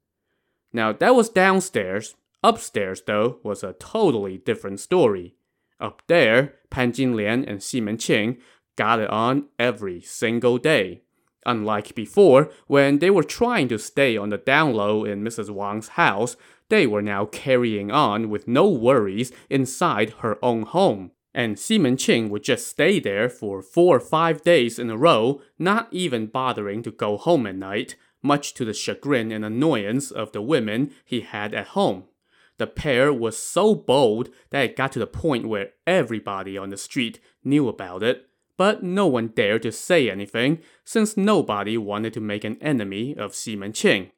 Now, 0.72 0.92
that 0.92 1.14
was 1.14 1.28
downstairs. 1.28 2.16
Upstairs, 2.42 3.02
though, 3.06 3.38
was 3.44 3.62
a 3.62 3.74
totally 3.74 4.38
different 4.38 4.80
story. 4.80 5.36
Up 5.80 6.02
there, 6.08 6.54
Pan 6.70 6.92
Jinlian 6.92 7.48
and 7.48 7.60
Ximen 7.60 7.96
Qing 7.96 8.38
got 8.76 9.00
it 9.00 9.10
on 9.10 9.48
every 9.58 10.00
single 10.00 10.58
day. 10.58 11.02
Unlike 11.46 11.94
before, 11.94 12.50
when 12.66 12.98
they 12.98 13.10
were 13.10 13.22
trying 13.22 13.68
to 13.68 13.78
stay 13.78 14.16
on 14.16 14.28
the 14.28 14.38
down 14.38 14.74
low 14.74 15.04
in 15.04 15.22
Mrs. 15.22 15.50
Wang's 15.50 15.88
house, 15.88 16.36
they 16.68 16.86
were 16.86 17.02
now 17.02 17.24
carrying 17.26 17.90
on 17.90 18.28
with 18.28 18.46
no 18.46 18.68
worries 18.68 19.32
inside 19.48 20.10
her 20.18 20.36
own 20.44 20.62
home. 20.62 21.12
And 21.32 21.56
Ximen 21.56 21.96
Qing 21.96 22.28
would 22.30 22.42
just 22.42 22.66
stay 22.66 22.98
there 22.98 23.28
for 23.28 23.62
four 23.62 23.96
or 23.96 24.00
five 24.00 24.42
days 24.42 24.78
in 24.78 24.90
a 24.90 24.96
row, 24.96 25.40
not 25.58 25.88
even 25.92 26.26
bothering 26.26 26.82
to 26.82 26.90
go 26.90 27.16
home 27.16 27.46
at 27.46 27.54
night, 27.54 27.96
much 28.22 28.54
to 28.54 28.64
the 28.64 28.74
chagrin 28.74 29.30
and 29.30 29.44
annoyance 29.44 30.10
of 30.10 30.32
the 30.32 30.42
women 30.42 30.92
he 31.04 31.20
had 31.20 31.54
at 31.54 31.68
home. 31.68 32.04
The 32.58 32.66
pair 32.66 33.12
was 33.12 33.38
so 33.38 33.74
bold 33.74 34.30
that 34.50 34.64
it 34.64 34.76
got 34.76 34.92
to 34.92 34.98
the 34.98 35.06
point 35.06 35.48
where 35.48 35.70
everybody 35.86 36.58
on 36.58 36.70
the 36.70 36.76
street 36.76 37.20
knew 37.44 37.68
about 37.68 38.02
it, 38.02 38.26
but 38.56 38.82
no 38.82 39.06
one 39.06 39.28
dared 39.28 39.62
to 39.62 39.72
say 39.72 40.10
anything 40.10 40.58
since 40.84 41.16
nobody 41.16 41.78
wanted 41.78 42.12
to 42.14 42.20
make 42.20 42.42
an 42.42 42.58
enemy 42.60 43.16
of 43.16 43.32
Ximen 43.32 43.70
Qing. 43.70 44.10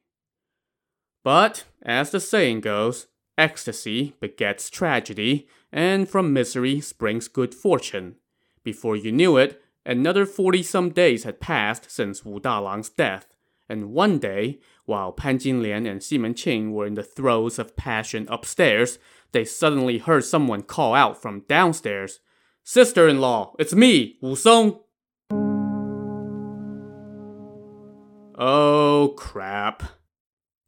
But, 1.22 1.64
as 1.82 2.10
the 2.10 2.20
saying 2.20 2.62
goes, 2.62 3.08
ecstasy 3.36 4.16
begets 4.20 4.70
tragedy, 4.70 5.46
and 5.70 6.08
from 6.08 6.32
misery 6.32 6.80
springs 6.80 7.28
good 7.28 7.54
fortune. 7.54 8.16
Before 8.64 8.96
you 8.96 9.12
knew 9.12 9.36
it, 9.36 9.62
another 9.84 10.24
forty 10.24 10.62
some 10.62 10.90
days 10.90 11.24
had 11.24 11.40
passed 11.40 11.90
since 11.90 12.24
Wu 12.24 12.40
Dalang's 12.40 12.88
death, 12.88 13.36
and 13.68 13.92
one 13.92 14.18
day, 14.18 14.60
while 14.90 15.12
Pan 15.12 15.38
Jinlian 15.38 15.88
and 15.88 16.00
Ximen 16.00 16.34
Qing 16.34 16.72
were 16.72 16.84
in 16.84 16.94
the 16.94 17.04
throes 17.04 17.60
of 17.60 17.76
passion 17.76 18.26
upstairs, 18.28 18.98
they 19.30 19.44
suddenly 19.44 19.98
heard 19.98 20.24
someone 20.24 20.62
call 20.62 20.94
out 20.94 21.22
from 21.22 21.44
downstairs, 21.48 22.18
Sister-in-law, 22.64 23.54
it's 23.60 23.72
me, 23.72 24.18
Wu 24.20 24.34
Song. 24.34 24.80
Oh, 28.36 29.14
crap. 29.16 29.84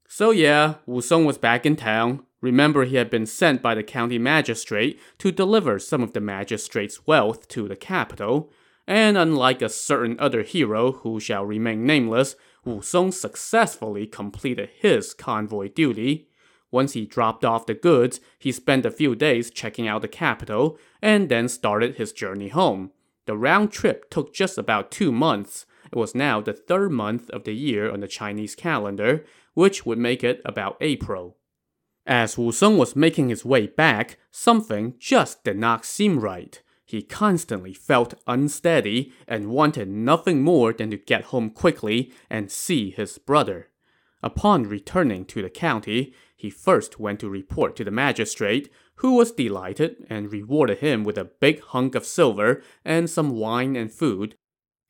So 0.06 0.30
yeah, 0.30 0.74
Wu 0.86 1.00
Song 1.00 1.24
was 1.24 1.36
back 1.36 1.66
in 1.66 1.74
town. 1.74 2.24
Remember 2.40 2.84
he 2.84 2.96
had 2.96 3.10
been 3.10 3.26
sent 3.26 3.60
by 3.60 3.74
the 3.74 3.82
county 3.82 4.18
magistrate 4.18 5.00
to 5.18 5.32
deliver 5.32 5.80
some 5.80 6.00
of 6.00 6.12
the 6.12 6.20
magistrate's 6.20 7.08
wealth 7.08 7.48
to 7.48 7.66
the 7.66 7.76
capital, 7.76 8.52
and 8.86 9.18
unlike 9.18 9.62
a 9.62 9.68
certain 9.68 10.14
other 10.20 10.42
hero 10.42 10.92
who 10.92 11.18
shall 11.18 11.44
remain 11.44 11.84
nameless, 11.84 12.36
Wu 12.64 12.80
Song 12.80 13.10
successfully 13.10 14.06
completed 14.06 14.70
his 14.78 15.14
convoy 15.14 15.68
duty. 15.68 16.28
Once 16.70 16.92
he 16.92 17.04
dropped 17.04 17.44
off 17.44 17.66
the 17.66 17.74
goods, 17.74 18.20
he 18.38 18.52
spent 18.52 18.86
a 18.86 18.90
few 18.90 19.14
days 19.14 19.50
checking 19.50 19.88
out 19.88 20.02
the 20.02 20.08
capital 20.08 20.78
and 21.02 21.28
then 21.28 21.48
started 21.48 21.96
his 21.96 22.12
journey 22.12 22.48
home. 22.48 22.92
The 23.26 23.36
round 23.36 23.72
trip 23.72 24.10
took 24.10 24.32
just 24.32 24.58
about 24.58 24.90
two 24.90 25.12
months. 25.12 25.66
It 25.90 25.96
was 25.96 26.14
now 26.14 26.40
the 26.40 26.52
third 26.52 26.92
month 26.92 27.28
of 27.30 27.44
the 27.44 27.54
year 27.54 27.90
on 27.90 28.00
the 28.00 28.08
Chinese 28.08 28.54
calendar, 28.54 29.24
which 29.54 29.84
would 29.84 29.98
make 29.98 30.24
it 30.24 30.40
about 30.44 30.76
April. 30.80 31.36
As 32.06 32.38
Wu 32.38 32.50
Song 32.52 32.78
was 32.78 32.96
making 32.96 33.28
his 33.28 33.44
way 33.44 33.66
back, 33.66 34.18
something 34.30 34.94
just 34.98 35.44
did 35.44 35.58
not 35.58 35.84
seem 35.84 36.18
right. 36.20 36.62
He 36.84 37.02
constantly 37.02 37.72
felt 37.72 38.14
unsteady 38.26 39.12
and 39.26 39.50
wanted 39.50 39.88
nothing 39.88 40.42
more 40.42 40.72
than 40.72 40.90
to 40.90 40.96
get 40.96 41.24
home 41.24 41.50
quickly 41.50 42.12
and 42.28 42.50
see 42.50 42.90
his 42.90 43.18
brother. 43.18 43.68
Upon 44.22 44.64
returning 44.64 45.24
to 45.26 45.42
the 45.42 45.50
county, 45.50 46.14
he 46.36 46.50
first 46.50 47.00
went 47.00 47.20
to 47.20 47.28
report 47.28 47.76
to 47.76 47.84
the 47.84 47.90
magistrate, 47.90 48.70
who 48.96 49.14
was 49.14 49.32
delighted 49.32 50.06
and 50.08 50.32
rewarded 50.32 50.78
him 50.78 51.02
with 51.02 51.18
a 51.18 51.24
big 51.24 51.60
hunk 51.60 51.94
of 51.94 52.06
silver 52.06 52.62
and 52.84 53.10
some 53.10 53.30
wine 53.30 53.74
and 53.74 53.92
food. 53.92 54.36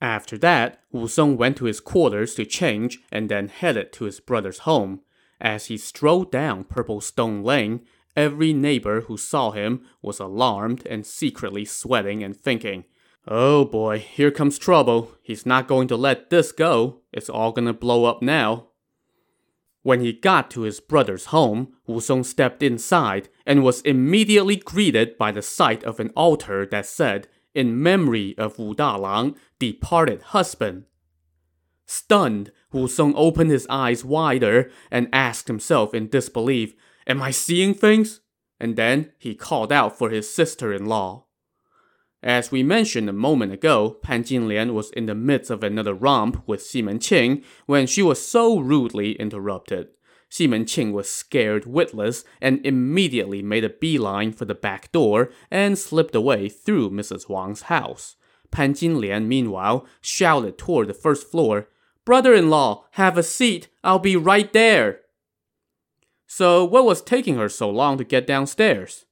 After 0.01 0.37
that, 0.39 0.81
Wu 0.91 1.09
Song 1.09 1.37
went 1.37 1.57
to 1.59 1.67
his 1.67 1.81
quarters 1.81 2.35
to 2.35 2.45
change 2.45 3.01
and 3.11 3.29
then 3.29 3.49
headed 3.49 3.93
to 3.95 4.05
his 4.05 4.21
brother's 4.21 4.61
home. 4.61 5.01
As 5.41 5.67
he 5.67 5.77
strolled 5.77 6.31
down 6.31 6.65
Purple 6.65 7.01
Stone 7.01 7.43
Lane, 7.43 7.87
Every 8.17 8.53
neighbor 8.53 9.03
who 9.03 9.17
saw 9.17 9.53
him 9.53 9.83
was 10.03 10.21
alarmed 10.21 10.87
and 10.87 11.07
secretly 11.07 11.65
sweating 11.65 12.23
and 12.23 12.37
thinking, 12.37 12.85
Oh 13.27 13.65
boy, 13.65 14.01
here 14.01 14.31
comes 14.31 14.59
trouble. 14.59 15.13
He's 15.23 15.47
not 15.47 15.69
going 15.69 15.89
to 15.89 15.97
let 15.97 16.31
this 16.31 16.53
go. 16.53 17.01
It's 17.13 17.31
all 17.31 17.53
gonna 17.53 17.73
blow 17.73 18.05
up 18.05 18.21
now. 18.21 18.69
When 19.83 20.01
he 20.01 20.13
got 20.13 20.51
to 20.53 20.63
his 20.63 20.81
brother's 20.81 21.27
home, 21.27 21.75
Wu 21.87 22.01
Song 22.01 22.23
stepped 22.23 22.63
inside 22.63 23.29
and 23.45 23.65
was 23.65 23.81
immediately 23.83 24.57
greeted 24.57 25.19
by 25.19 25.33
the 25.33 25.43
sight 25.43 25.83
of 25.85 25.99
an 25.99 26.11
altar 26.17 26.67
that 26.67 26.87
said, 26.87 27.29
In 27.55 27.83
memory 27.83 28.37
of 28.39 28.59
Wu 28.59 28.75
Dalang, 28.75 29.37
departed 29.59 30.23
husband. 30.23 30.85
Stunned, 31.85 32.53
Wu 32.73 32.87
Song 32.87 33.13
opened 33.17 33.51
his 33.51 33.67
eyes 33.69 34.05
wider 34.05 34.71
and 34.91 35.09
asked 35.13 35.49
himself 35.49 35.95
in 35.95 36.09
disbelief, 36.09 36.75
Am 37.07 37.23
I 37.23 37.31
seeing 37.31 37.75
things? 37.75 38.21
And 38.61 38.77
then 38.77 39.13
he 39.19 39.35
called 39.35 39.73
out 39.73 39.99
for 39.99 40.11
his 40.11 40.33
sister 40.33 40.73
in 40.73 40.87
law. 40.87 41.27
As 42.23 42.53
we 42.53 42.63
mentioned 42.63 43.09
a 43.09 43.13
moment 43.13 43.53
ago, 43.53 43.99
Pan 44.03 44.23
Jinlian 44.23 44.75
was 44.75 44.91
in 44.91 45.07
the 45.07 45.15
midst 45.15 45.51
of 45.51 45.65
another 45.65 45.93
romp 45.93 46.47
with 46.47 46.61
Ximen 46.61 47.01
Qing 47.01 47.43
when 47.67 47.89
she 47.89 48.03
was 48.03 48.25
so 48.25 48.61
rudely 48.61 49.13
interrupted. 49.15 49.89
Ximen 50.31 50.65
Qing 50.65 50.93
was 50.93 51.11
scared 51.11 51.67
witless 51.67 52.25
and 52.41 52.65
immediately 52.65 53.43
made 53.43 53.65
a 53.65 53.69
beeline 53.69 54.33
for 54.33 54.45
the 54.45 54.55
back 54.55 54.93
door 54.93 55.31
and 55.51 55.77
slipped 55.77 56.15
away 56.15 56.49
through 56.49 56.91
Mrs. 56.91 57.29
Wang's 57.29 57.63
house. 57.63 58.15
Pan 58.53 58.73
Jinlian, 58.73 59.27
meanwhile, 59.27 59.85
shouted 60.01 60.57
toward 60.57 60.87
the 60.87 60.95
first 60.95 61.29
floor, 61.29 61.69
Brother 62.05 62.35
in 62.35 62.51
law, 62.51 62.87
have 62.93 63.19
a 63.19 63.23
seat. 63.23 63.69
I'll 63.85 63.99
be 63.99 64.17
right 64.17 64.53
there. 64.53 65.02
So, 66.35 66.65
what 66.65 66.87
was 66.87 67.03
taking 67.03 67.35
her 67.35 67.51
so 67.51 67.69
long 67.69 67.99
to 67.99 68.05
get 68.05 68.27
downstairs? 68.27 69.05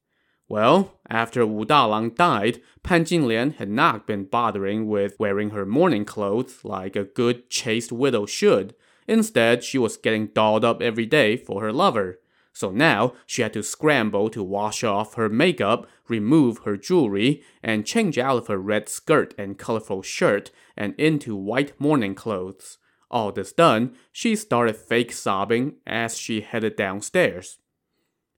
Well, 0.49 0.99
after 1.11 1.45
Wu 1.45 1.67
Dalang 1.67 2.17
died, 2.17 2.63
Pan 2.83 3.05
Jinlian 3.05 3.57
had 3.57 3.69
not 3.69 4.07
been 4.07 4.25
bothering 4.25 4.89
with 4.89 5.21
wearing 5.21 5.51
her 5.51 5.67
mourning 5.67 6.07
clothes 6.07 6.65
like 6.65 6.97
a 6.97 7.05
good 7.05 7.51
chaste 7.51 7.93
widow 7.93 8.25
should. 8.25 8.75
Instead, 9.07 9.63
she 9.63 9.77
was 9.77 9.99
getting 9.99 10.29
dolled 10.29 10.65
up 10.65 10.81
every 10.81 11.05
day 11.05 11.37
for 11.37 11.61
her 11.61 11.75
lover. 11.75 12.21
so 12.55 12.71
now 12.71 13.13
she 13.27 13.43
had 13.43 13.53
to 13.53 13.63
scramble 13.63 14.31
to 14.31 14.43
wash 14.43 14.83
off 14.83 15.17
her 15.17 15.29
makeup, 15.29 15.87
remove 16.09 16.61
her 16.65 16.79
jewelry, 16.79 17.43
and 17.63 17.85
change 17.85 18.17
out 18.17 18.39
of 18.39 18.47
her 18.47 18.57
red 18.57 18.89
skirt 18.89 19.35
and 19.37 19.59
colorful 19.59 20.01
shirt 20.01 20.51
and 20.75 20.95
into 20.97 21.37
white 21.37 21.79
mourning 21.79 22.15
clothes. 22.15 22.79
All 23.11 23.33
this 23.33 23.53
done, 23.53 23.95
she 24.13 24.37
started 24.37 24.77
fake 24.77 25.13
sobbing 25.13 25.75
as 25.87 26.17
she 26.17 26.43
headed 26.43 26.77
downstairs. 26.77 27.59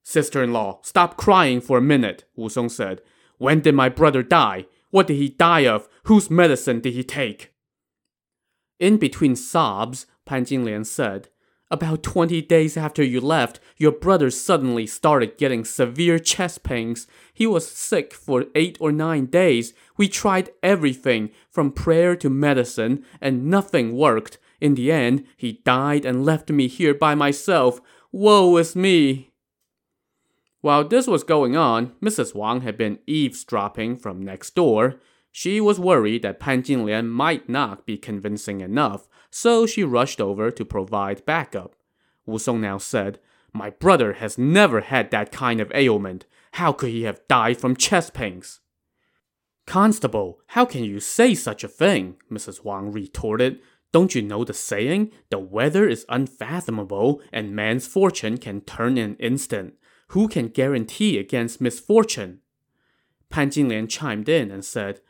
Sister 0.03 0.43
in 0.43 0.53
law, 0.53 0.81
stop 0.83 1.17
crying 1.17 1.61
for 1.61 1.79
a 1.79 1.83
minute, 1.83 2.25
Wu 2.35 2.49
Song 2.49 2.69
said. 2.69 3.03
When 3.39 3.61
did 3.61 3.75
my 3.75 3.89
brother 3.89 4.23
die? 4.23 4.67
What 4.91 5.07
did 5.07 5.17
he 5.17 5.29
die 5.29 5.67
of? 5.67 5.89
Whose 6.05 6.31
medicine 6.31 6.81
did 6.81 6.95
he 6.95 7.05
take? 7.05 7.53
In 8.79 8.97
between 8.97 9.37
sobs, 9.37 10.07
Pan 10.25 10.45
Jinlian 10.45 10.85
said, 10.85 11.29
About 11.71 12.03
20 12.03 12.43
days 12.43 12.77
after 12.77 13.03
you 13.03 13.21
left, 13.21 13.61
your 13.77 13.93
brother 13.93 14.31
suddenly 14.31 14.87
started 14.87 15.39
getting 15.39 15.65
severe 15.65 16.19
chest 16.19 16.63
pains. 16.63 17.07
He 17.33 17.47
was 17.47 17.71
sick 17.71 18.13
for 18.13 18.47
eight 18.55 18.77
or 18.81 18.91
nine 18.91 19.27
days. 19.27 19.73
We 19.97 20.09
tried 20.09 20.51
everything, 20.63 21.31
from 21.49 21.73
prayer 21.73 22.17
to 22.17 22.29
medicine, 22.29 23.05
and 23.21 23.47
nothing 23.47 23.97
worked. 23.97 24.39
In 24.63 24.77
the 24.77 24.93
end, 24.93 25.25
he 25.37 25.61
died 25.65 26.05
and 26.05 26.25
left 26.25 26.49
me 26.49 26.69
here 26.69 26.95
by 26.95 27.17
myself. 27.17 27.81
Woe 28.13 28.57
is 28.59 28.77
me! 28.77 29.33
While 30.61 30.87
this 30.87 31.09
was 31.09 31.25
going 31.25 31.57
on, 31.57 31.95
Mrs. 32.01 32.33
Wang 32.33 32.61
had 32.61 32.79
been 32.79 33.01
eavesdropping 33.05 33.97
from 33.97 34.23
next 34.23 34.55
door. 34.55 35.01
She 35.33 35.61
was 35.61 35.81
worried 35.81 36.23
that 36.23 36.39
Pan 36.39 36.63
Jinlian 36.63 37.09
might 37.09 37.49
not 37.49 37.87
be 37.87 37.99
convincing 37.99 38.61
enough, 38.61 39.09
so 39.33 39.67
she 39.67 39.83
rushed 39.83 40.21
over 40.21 40.53
to 40.53 40.65
provide 40.65 41.27
backup. 41.27 41.75
Wu 42.25 42.39
Song 42.39 42.61
now 42.61 42.79
said, 42.79 43.19
My 43.53 43.71
brother 43.71 44.13
has 44.13 44.39
never 44.39 44.83
had 44.83 45.11
that 45.11 45.33
kind 45.33 45.61
of 45.61 45.73
ailment. 45.75 46.25
How 46.53 46.73
could 46.73 46.91
he 46.91 47.03
have 47.03 47.27
died 47.27 47.57
from 47.59 47.75
chest 47.75 48.15
pains? 48.15 48.61
Constable, 49.67 50.41
how 50.49 50.65
can 50.65 50.85
you 50.85 51.01
say 51.01 51.35
such 51.35 51.65
a 51.65 51.69
thing? 51.69 52.17
Mrs. 52.31 52.63
Wang 52.63 52.93
retorted. 52.93 53.59
Don't 53.93 54.15
you 54.15 54.23
know 54.23 54.43
the 54.43 54.55
saying? 54.55 55.13
The 55.31 55.39
weather 55.39 55.87
is 55.87 56.07
unfathomable, 56.09 57.21
and 57.31 57.55
man's 57.55 57.87
fortune 57.87 58.39
can 58.39 58.63
turn 58.63 58.97
in 58.97 59.11
an 59.11 59.17
instant. 59.17 59.75
Who 60.09 60.29
can 60.29 60.49
guarantee 60.49 61.19
against 61.19 61.61
misfortune? 61.61 62.41
Pan 63.29 63.51
Jinlian 63.51 63.89
chimed 63.89 64.29
in 64.29 64.51
and 64.51 64.65
said, 64.65 65.01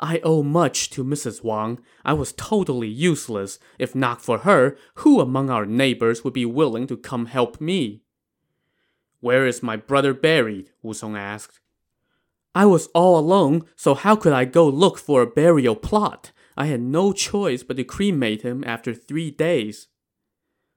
I 0.00 0.20
owe 0.24 0.42
much 0.42 0.90
to 0.90 1.04
Mrs. 1.04 1.44
Wang. 1.44 1.78
I 2.04 2.12
was 2.12 2.32
totally 2.32 2.88
useless. 2.88 3.60
If 3.78 3.94
not 3.94 4.20
for 4.20 4.38
her, 4.38 4.76
who 4.96 5.20
among 5.20 5.48
our 5.48 5.64
neighbors 5.64 6.24
would 6.24 6.32
be 6.32 6.44
willing 6.44 6.88
to 6.88 6.96
come 6.96 7.26
help 7.26 7.60
me? 7.60 8.02
Where 9.20 9.46
is 9.46 9.62
my 9.62 9.76
brother 9.76 10.12
buried? 10.12 10.70
Wu 10.82 10.94
Song 10.94 11.16
asked. 11.16 11.60
I 12.52 12.66
was 12.66 12.88
all 12.88 13.16
alone, 13.16 13.64
so 13.76 13.94
how 13.94 14.16
could 14.16 14.32
I 14.32 14.44
go 14.44 14.66
look 14.68 14.98
for 14.98 15.22
a 15.22 15.26
burial 15.26 15.76
plot? 15.76 16.32
I 16.56 16.66
had 16.66 16.80
no 16.80 17.12
choice 17.12 17.62
but 17.62 17.76
to 17.76 17.84
cremate 17.84 18.42
him 18.42 18.62
after 18.66 18.94
three 18.94 19.30
days. 19.30 19.88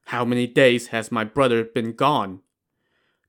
How 0.06 0.24
many 0.24 0.48
days 0.48 0.88
has 0.88 1.12
my 1.12 1.24
brother 1.24 1.64
been 1.64 1.94
gone? 1.94 2.42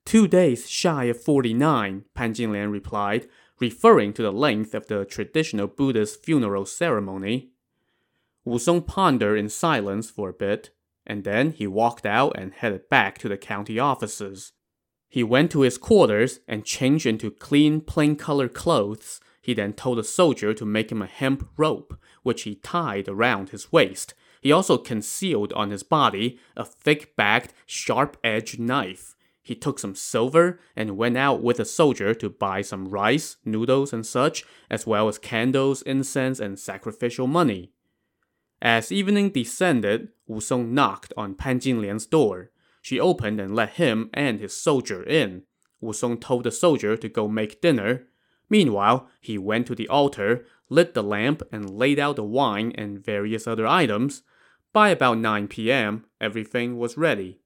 Two 0.05 0.27
days 0.27 0.69
shy 0.69 1.05
of 1.05 1.21
49, 1.21 2.05
Pan 2.13 2.33
Jinlian 2.33 2.71
replied, 2.71 3.27
referring 3.59 4.13
to 4.13 4.21
the 4.21 4.31
length 4.31 4.73
of 4.73 4.87
the 4.87 5.03
traditional 5.03 5.67
Buddhist 5.67 6.23
funeral 6.23 6.65
ceremony. 6.65 7.49
Wu 8.45 8.59
Song 8.59 8.81
pondered 8.81 9.37
in 9.37 9.49
silence 9.49 10.09
for 10.09 10.29
a 10.29 10.33
bit, 10.33 10.69
and 11.05 11.23
then 11.23 11.51
he 11.51 11.67
walked 11.67 12.05
out 12.05 12.37
and 12.37 12.53
headed 12.53 12.87
back 12.89 13.17
to 13.17 13.27
the 13.27 13.37
county 13.37 13.79
offices. 13.79 14.53
He 15.09 15.23
went 15.23 15.51
to 15.51 15.61
his 15.61 15.77
quarters 15.77 16.39
and 16.47 16.65
changed 16.65 17.05
into 17.05 17.31
clean, 17.31 17.81
plain 17.81 18.15
colored 18.15 18.53
clothes. 18.53 19.19
He 19.41 19.53
then 19.53 19.73
told 19.73 19.99
a 19.99 20.03
soldier 20.03 20.53
to 20.53 20.65
make 20.65 20.91
him 20.91 21.01
a 21.01 21.07
hemp 21.07 21.49
rope, 21.57 21.97
which 22.27 22.43
he 22.43 22.55
tied 22.55 23.07
around 23.07 23.49
his 23.49 23.71
waist. 23.71 24.13
He 24.41 24.51
also 24.51 24.77
concealed 24.77 25.53
on 25.53 25.71
his 25.71 25.81
body 25.81 26.37
a 26.57 26.65
thick 26.65 27.15
backed, 27.15 27.53
sharp 27.65 28.17
edged 28.21 28.59
knife. 28.59 29.15
He 29.41 29.55
took 29.55 29.79
some 29.79 29.95
silver 29.95 30.59
and 30.75 30.97
went 30.97 31.15
out 31.15 31.41
with 31.41 31.57
a 31.57 31.63
soldier 31.63 32.13
to 32.15 32.29
buy 32.29 32.61
some 32.63 32.89
rice, 32.89 33.37
noodles, 33.45 33.93
and 33.93 34.05
such, 34.05 34.43
as 34.69 34.85
well 34.85 35.07
as 35.07 35.17
candles, 35.17 35.81
incense, 35.83 36.41
and 36.41 36.59
sacrificial 36.59 37.27
money. 37.27 37.71
As 38.61 38.91
evening 38.91 39.29
descended, 39.29 40.09
Wu 40.27 40.41
Song 40.41 40.73
knocked 40.73 41.13
on 41.15 41.33
Pan 41.33 41.61
Jinlian's 41.61 42.05
door. 42.05 42.51
She 42.81 42.99
opened 42.99 43.39
and 43.39 43.55
let 43.55 43.79
him 43.81 44.09
and 44.13 44.41
his 44.41 44.53
soldier 44.55 45.01
in. 45.01 45.43
Wu 45.79 45.93
Song 45.93 46.17
told 46.17 46.43
the 46.43 46.51
soldier 46.51 46.97
to 46.97 47.07
go 47.07 47.29
make 47.29 47.61
dinner. 47.61 48.07
Meanwhile, 48.49 49.07
he 49.21 49.37
went 49.37 49.67
to 49.67 49.75
the 49.75 49.87
altar, 49.87 50.45
lit 50.69 50.93
the 50.93 51.03
lamp, 51.03 51.41
and 51.51 51.69
laid 51.69 51.99
out 51.99 52.15
the 52.15 52.23
wine 52.23 52.71
and 52.75 53.03
various 53.03 53.47
other 53.47 53.67
items. 53.67 54.23
By 54.73 54.89
about 54.89 55.17
9 55.17 55.47
p.m., 55.47 56.05
everything 56.19 56.77
was 56.77 56.97
ready. 56.97 57.39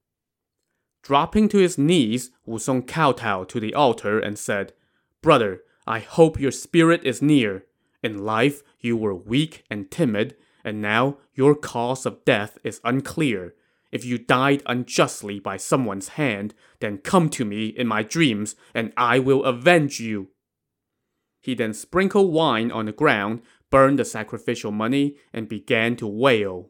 Dropping 1.04 1.50
to 1.50 1.58
his 1.58 1.78
knees, 1.78 2.32
Wu 2.46 2.60
Song 2.60 2.84
kowtowed 2.84 3.50
to 3.50 3.60
the 3.60 3.74
altar 3.74 4.20
and 4.20 4.38
said, 4.38 4.74
Brother, 5.22 5.62
I 5.88 6.00
hope 6.00 6.40
your 6.40 6.52
spirit 6.52 7.04
is 7.04 7.22
near. 7.22 7.66
In 8.04 8.24
life, 8.24 8.62
you 8.80 8.96
were 8.98 9.16
weak 9.16 9.64
and 9.70 9.90
timid, 9.90 10.36
and 10.64 10.82
now 10.82 11.18
your 11.34 11.56
cause 11.56 12.06
of 12.06 12.24
death 12.26 12.58
is 12.64 12.82
unclear. 12.84 13.56
If 13.92 14.06
you 14.06 14.18
died 14.18 14.64
unjustly 14.66 15.40
by 15.40 15.58
someone's 15.58 16.10
hand, 16.10 16.54
then 16.80 17.00
come 17.00 17.30
to 17.32 17.46
me 17.46 17.68
in 17.68 17.88
my 17.88 18.04
dreams, 18.04 18.56
and 18.74 18.94
I 18.96 19.20
will 19.20 19.44
avenge 19.44 20.00
you. 20.00 20.30
He 21.42 21.56
then 21.56 21.74
sprinkled 21.74 22.32
wine 22.32 22.72
on 22.72 22.86
the 22.86 22.92
ground, 22.92 23.42
burned 23.70 24.00
the 24.00 24.06
sacrificial 24.06 24.72
money, 24.72 25.16
and 25.34 25.50
began 25.50 25.96
to 25.98 26.08
wail. 26.08 26.70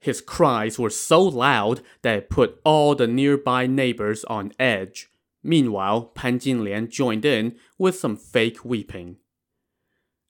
His 0.00 0.20
cries 0.20 0.78
were 0.78 0.90
so 0.90 1.20
loud 1.22 1.80
that 2.02 2.16
it 2.16 2.30
put 2.30 2.60
all 2.64 2.94
the 2.94 3.08
nearby 3.08 3.66
neighbors 3.66 4.24
on 4.24 4.52
edge. 4.58 5.08
Meanwhile, 5.42 6.02
Pan 6.14 6.38
Jinlian 6.38 6.88
joined 6.88 7.24
in 7.24 7.56
with 7.78 7.98
some 7.98 8.16
fake 8.16 8.64
weeping. 8.64 9.16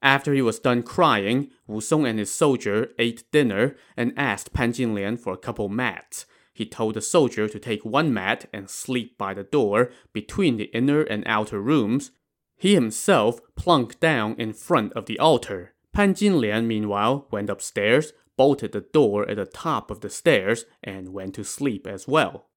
After 0.00 0.33
he 0.33 0.42
was 0.42 0.59
done 0.59 0.83
crying, 0.83 1.50
Wu 1.66 1.81
Song 1.81 2.07
and 2.07 2.18
his 2.18 2.33
soldier 2.33 2.90
ate 2.98 3.31
dinner 3.33 3.76
and 3.96 4.12
asked 4.16 4.52
Pan 4.52 4.72
Jinlian 4.72 5.18
for 5.18 5.33
a 5.33 5.38
couple 5.38 5.68
mats. 5.68 6.24
He 6.54 6.64
told 6.64 6.94
the 6.94 7.00
soldier 7.00 7.48
to 7.48 7.59
take 7.59 7.85
one 7.85 8.14
mat 8.14 8.46
and 8.52 8.70
sleep 8.70 9.18
by 9.18 9.35
the 9.35 9.44
door 9.44 9.90
between 10.12 10.57
the 10.57 10.70
inner 10.74 11.02
and 11.02 11.24
outer 11.26 11.61
rooms. 11.61 12.12
He 12.59 12.75
himself 12.75 13.40
plunked 13.55 14.01
down 14.01 14.35
in 14.37 14.53
front 14.53 14.92
of 14.94 15.07
the 15.07 15.18
altar. 15.21 15.75
Pan 15.92 16.14
Jinlian, 16.14 16.66
meanwhile, 16.66 17.29
went 17.31 17.49
upstairs, 17.49 18.12
bolted 18.37 18.73
the 18.73 18.81
door 18.81 19.29
at 19.29 19.37
the 19.37 19.47
top 19.47 19.92
of 19.92 20.01
the 20.01 20.11
stairs, 20.11 20.64
and 20.83 21.12
went 21.12 21.35
to 21.37 21.44
sleep 21.44 21.87
as 21.87 22.09
well. 22.09 22.49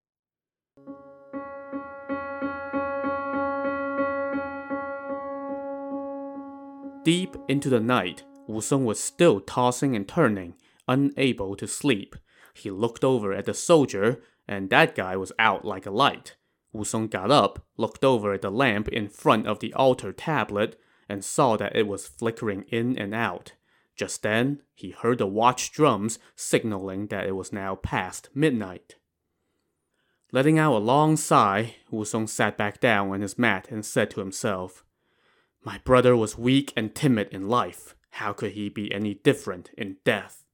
Deep 7.04 7.36
into 7.48 7.70
the 7.70 7.80
night, 7.80 8.24
Wu 8.48 8.62
Song 8.62 8.86
was 8.86 9.00
still 9.00 9.40
tossing 9.40 9.96
and 9.96 10.08
turning, 10.08 10.56
unable 10.88 11.56
to 11.56 11.68
sleep. 11.68 12.16
He 12.54 12.72
looked 12.72 13.04
over 13.04 13.34
at 13.34 13.46
the 13.46 13.54
soldier, 13.54 14.22
and 14.48 14.70
that 14.70 14.96
guy 14.96 15.16
was 15.16 15.32
out 15.38 15.64
like 15.64 15.86
a 15.86 15.92
light. 15.92 16.38
Wu 16.74 16.86
Song 16.86 17.08
got 17.08 17.32
up, 17.32 17.66
looked 17.78 18.04
over 18.04 18.34
at 18.34 18.42
the 18.42 18.52
lamp 18.52 18.88
in 18.88 19.10
front 19.10 19.48
of 19.48 19.60
the 19.60 19.74
altar 19.74 20.14
tablet, 20.14 20.80
and 21.10 21.24
saw 21.24 21.58
that 21.58 21.76
it 21.76 21.88
was 21.88 22.08
flickering 22.08 22.64
in 22.70 22.98
and 22.98 23.14
out. 23.14 23.54
Just 23.96 24.24
then, 24.24 24.62
he 24.74 24.92
heard 24.92 25.18
the 25.18 25.28
watch 25.28 25.72
drums 25.72 26.18
signaling 26.36 27.08
that 27.08 27.28
it 27.28 27.36
was 27.36 27.52
now 27.52 27.76
past 27.76 28.30
midnight. 28.34 28.96
Letting 30.32 30.58
out 30.58 30.76
a 30.76 30.78
long 30.78 31.18
sigh, 31.18 31.76
Wu 31.90 32.06
Song 32.06 32.26
sat 32.26 32.58
back 32.58 32.80
down 32.80 33.10
on 33.10 33.20
his 33.22 33.38
mat 33.38 33.68
and 33.70 33.86
said 33.86 34.10
to 34.12 34.22
himself, 34.22 34.86
My 35.64 35.80
brother 35.80 36.16
was 36.16 36.38
weak 36.38 36.72
and 36.78 36.96
timid 36.96 37.28
in 37.34 37.50
life. 37.50 37.96
How 38.12 38.32
could 38.32 38.54
he 38.54 38.70
be 38.70 38.94
any 38.94 39.14
different 39.14 39.72
in 39.78 39.98
death? 40.06 40.46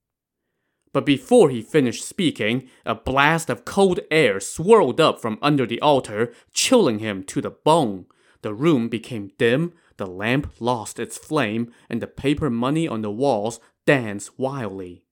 But 0.97 1.05
before 1.05 1.51
he 1.51 1.61
finished 1.61 2.03
speaking, 2.03 2.67
a 2.83 2.95
blast 2.95 3.51
of 3.51 3.65
cold 3.65 3.99
air 4.09 4.39
swirled 4.39 4.99
up 4.99 5.21
from 5.21 5.37
under 5.43 5.67
the 5.67 5.79
altar, 5.79 6.33
chilling 6.53 6.97
him 6.97 7.23
to 7.25 7.39
the 7.39 7.51
bone. 7.51 8.07
The 8.41 8.55
room 8.55 8.89
became 8.89 9.29
dim, 9.37 9.73
the 9.97 10.07
lamp 10.07 10.53
lost 10.59 10.97
its 10.97 11.15
flame, 11.15 11.71
and 11.87 12.01
the 12.01 12.07
paper 12.07 12.49
money 12.49 12.87
on 12.87 13.03
the 13.03 13.11
walls 13.11 13.59
danced 13.85 14.39
wildly. 14.39 15.03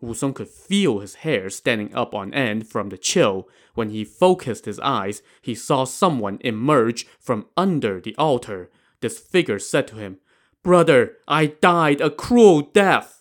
Wu 0.00 0.14
Song 0.14 0.34
could 0.34 0.46
feel 0.46 1.00
his 1.00 1.16
hair 1.16 1.50
standing 1.50 1.92
up 1.96 2.14
on 2.14 2.32
end 2.32 2.68
from 2.68 2.90
the 2.90 2.96
chill. 2.96 3.48
When 3.74 3.90
he 3.90 4.04
focused 4.04 4.66
his 4.66 4.78
eyes, 4.78 5.20
he 5.42 5.56
saw 5.56 5.82
someone 5.82 6.38
emerge 6.42 7.08
from 7.18 7.46
under 7.56 8.00
the 8.00 8.14
altar. 8.14 8.70
This 9.00 9.18
figure 9.18 9.58
said 9.58 9.88
to 9.88 9.96
him, 9.96 10.18
Brother, 10.62 11.16
I 11.26 11.46
died 11.46 12.00
a 12.00 12.08
cruel 12.08 12.60
death. 12.60 13.20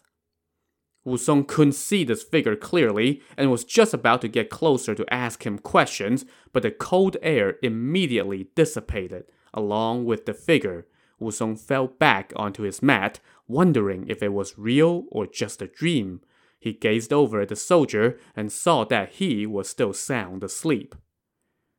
Wu 1.06 1.18
Song 1.18 1.44
couldn't 1.44 1.74
see 1.74 2.04
this 2.04 2.24
figure 2.24 2.56
clearly 2.56 3.22
and 3.36 3.52
was 3.52 3.66
just 3.66 3.94
about 3.94 4.22
to 4.22 4.28
get 4.30 4.50
closer 4.50 4.96
to 4.96 5.14
ask 5.14 5.46
him 5.46 5.60
questions, 5.60 6.26
but 6.54 6.64
the 6.64 6.72
cold 6.72 7.18
air 7.22 7.58
immediately 7.62 8.48
dissipated, 8.56 9.26
along 9.54 10.06
with 10.06 10.26
the 10.26 10.34
figure. 10.34 10.88
Wu 11.20 11.32
Song 11.32 11.56
fell 11.56 11.88
back 11.88 12.32
onto 12.36 12.64
his 12.64 12.82
mat, 12.82 13.20
wondering 13.48 14.06
if 14.08 14.24
it 14.24 14.32
was 14.32 14.58
real 14.58 15.04
or 15.12 15.28
just 15.28 15.62
a 15.62 15.68
dream. 15.68 16.22
He 16.58 16.72
gazed 16.72 17.12
over 17.12 17.42
at 17.42 17.50
the 17.50 17.58
soldier 17.58 18.18
and 18.36 18.50
saw 18.50 18.86
that 18.86 19.10
he 19.14 19.46
was 19.46 19.68
still 19.68 19.92
sound 19.92 20.44
asleep. 20.44 20.96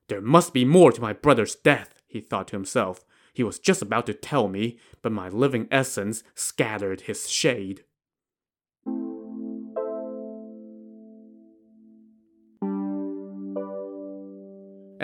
There 0.09 0.21
must 0.21 0.53
be 0.53 0.67
more 0.67 0.93
to 0.93 1.01
my 1.01 1.15
brother's 1.15 1.55
death, 1.55 2.03
he 2.07 2.21
thought 2.21 2.49
to 2.49 2.57
himself. 2.57 3.07
He 3.33 3.43
was 3.43 3.59
just 3.59 3.81
about 3.81 4.05
to 4.07 4.15
tell 4.15 4.49
me, 4.49 4.79
but 5.01 5.13
my 5.13 5.31
living 5.31 5.67
essence 5.71 6.23
scattered 6.35 7.03
his 7.03 7.31
shade. 7.31 7.85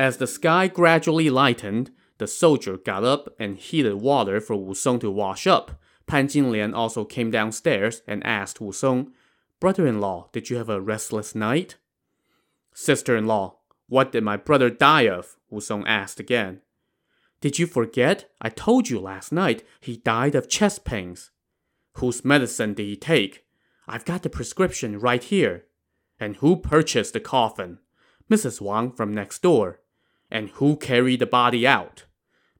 As 0.00 0.16
the 0.16 0.26
sky 0.26 0.66
gradually 0.66 1.28
lightened, 1.28 1.90
the 2.16 2.26
soldier 2.26 2.78
got 2.78 3.04
up 3.04 3.28
and 3.38 3.58
heated 3.58 3.96
water 3.96 4.40
for 4.40 4.56
Wu 4.56 4.74
Song 4.74 4.98
to 5.00 5.10
wash 5.10 5.46
up. 5.46 5.78
Pan 6.06 6.26
Jinlian 6.26 6.74
also 6.74 7.04
came 7.04 7.30
downstairs 7.30 8.00
and 8.06 8.24
asked 8.24 8.62
Wu 8.62 8.72
Song, 8.72 9.12
Brother-in-law, 9.60 10.30
did 10.32 10.48
you 10.48 10.56
have 10.56 10.70
a 10.70 10.80
restless 10.80 11.34
night? 11.34 11.76
Sister-in-law, 12.72 13.58
what 13.88 14.10
did 14.10 14.24
my 14.24 14.38
brother 14.38 14.70
die 14.70 15.02
of? 15.02 15.36
Wu 15.50 15.60
Song 15.60 15.86
asked 15.86 16.18
again. 16.18 16.62
Did 17.42 17.58
you 17.58 17.66
forget? 17.66 18.30
I 18.40 18.48
told 18.48 18.88
you 18.88 18.98
last 18.98 19.32
night 19.32 19.64
he 19.82 19.98
died 19.98 20.34
of 20.34 20.48
chest 20.48 20.86
pains. 20.86 21.30
Whose 21.96 22.24
medicine 22.24 22.72
did 22.72 22.86
he 22.86 22.96
take? 22.96 23.44
I've 23.86 24.06
got 24.06 24.22
the 24.22 24.30
prescription 24.30 24.98
right 24.98 25.22
here. 25.22 25.66
And 26.18 26.36
who 26.36 26.56
purchased 26.56 27.12
the 27.12 27.20
coffin? 27.20 27.80
Mrs. 28.30 28.62
Wang 28.62 28.92
from 28.92 29.12
next 29.12 29.42
door. 29.42 29.80
And 30.30 30.50
who 30.50 30.76
carried 30.76 31.20
the 31.20 31.26
body 31.26 31.66
out? 31.66 32.04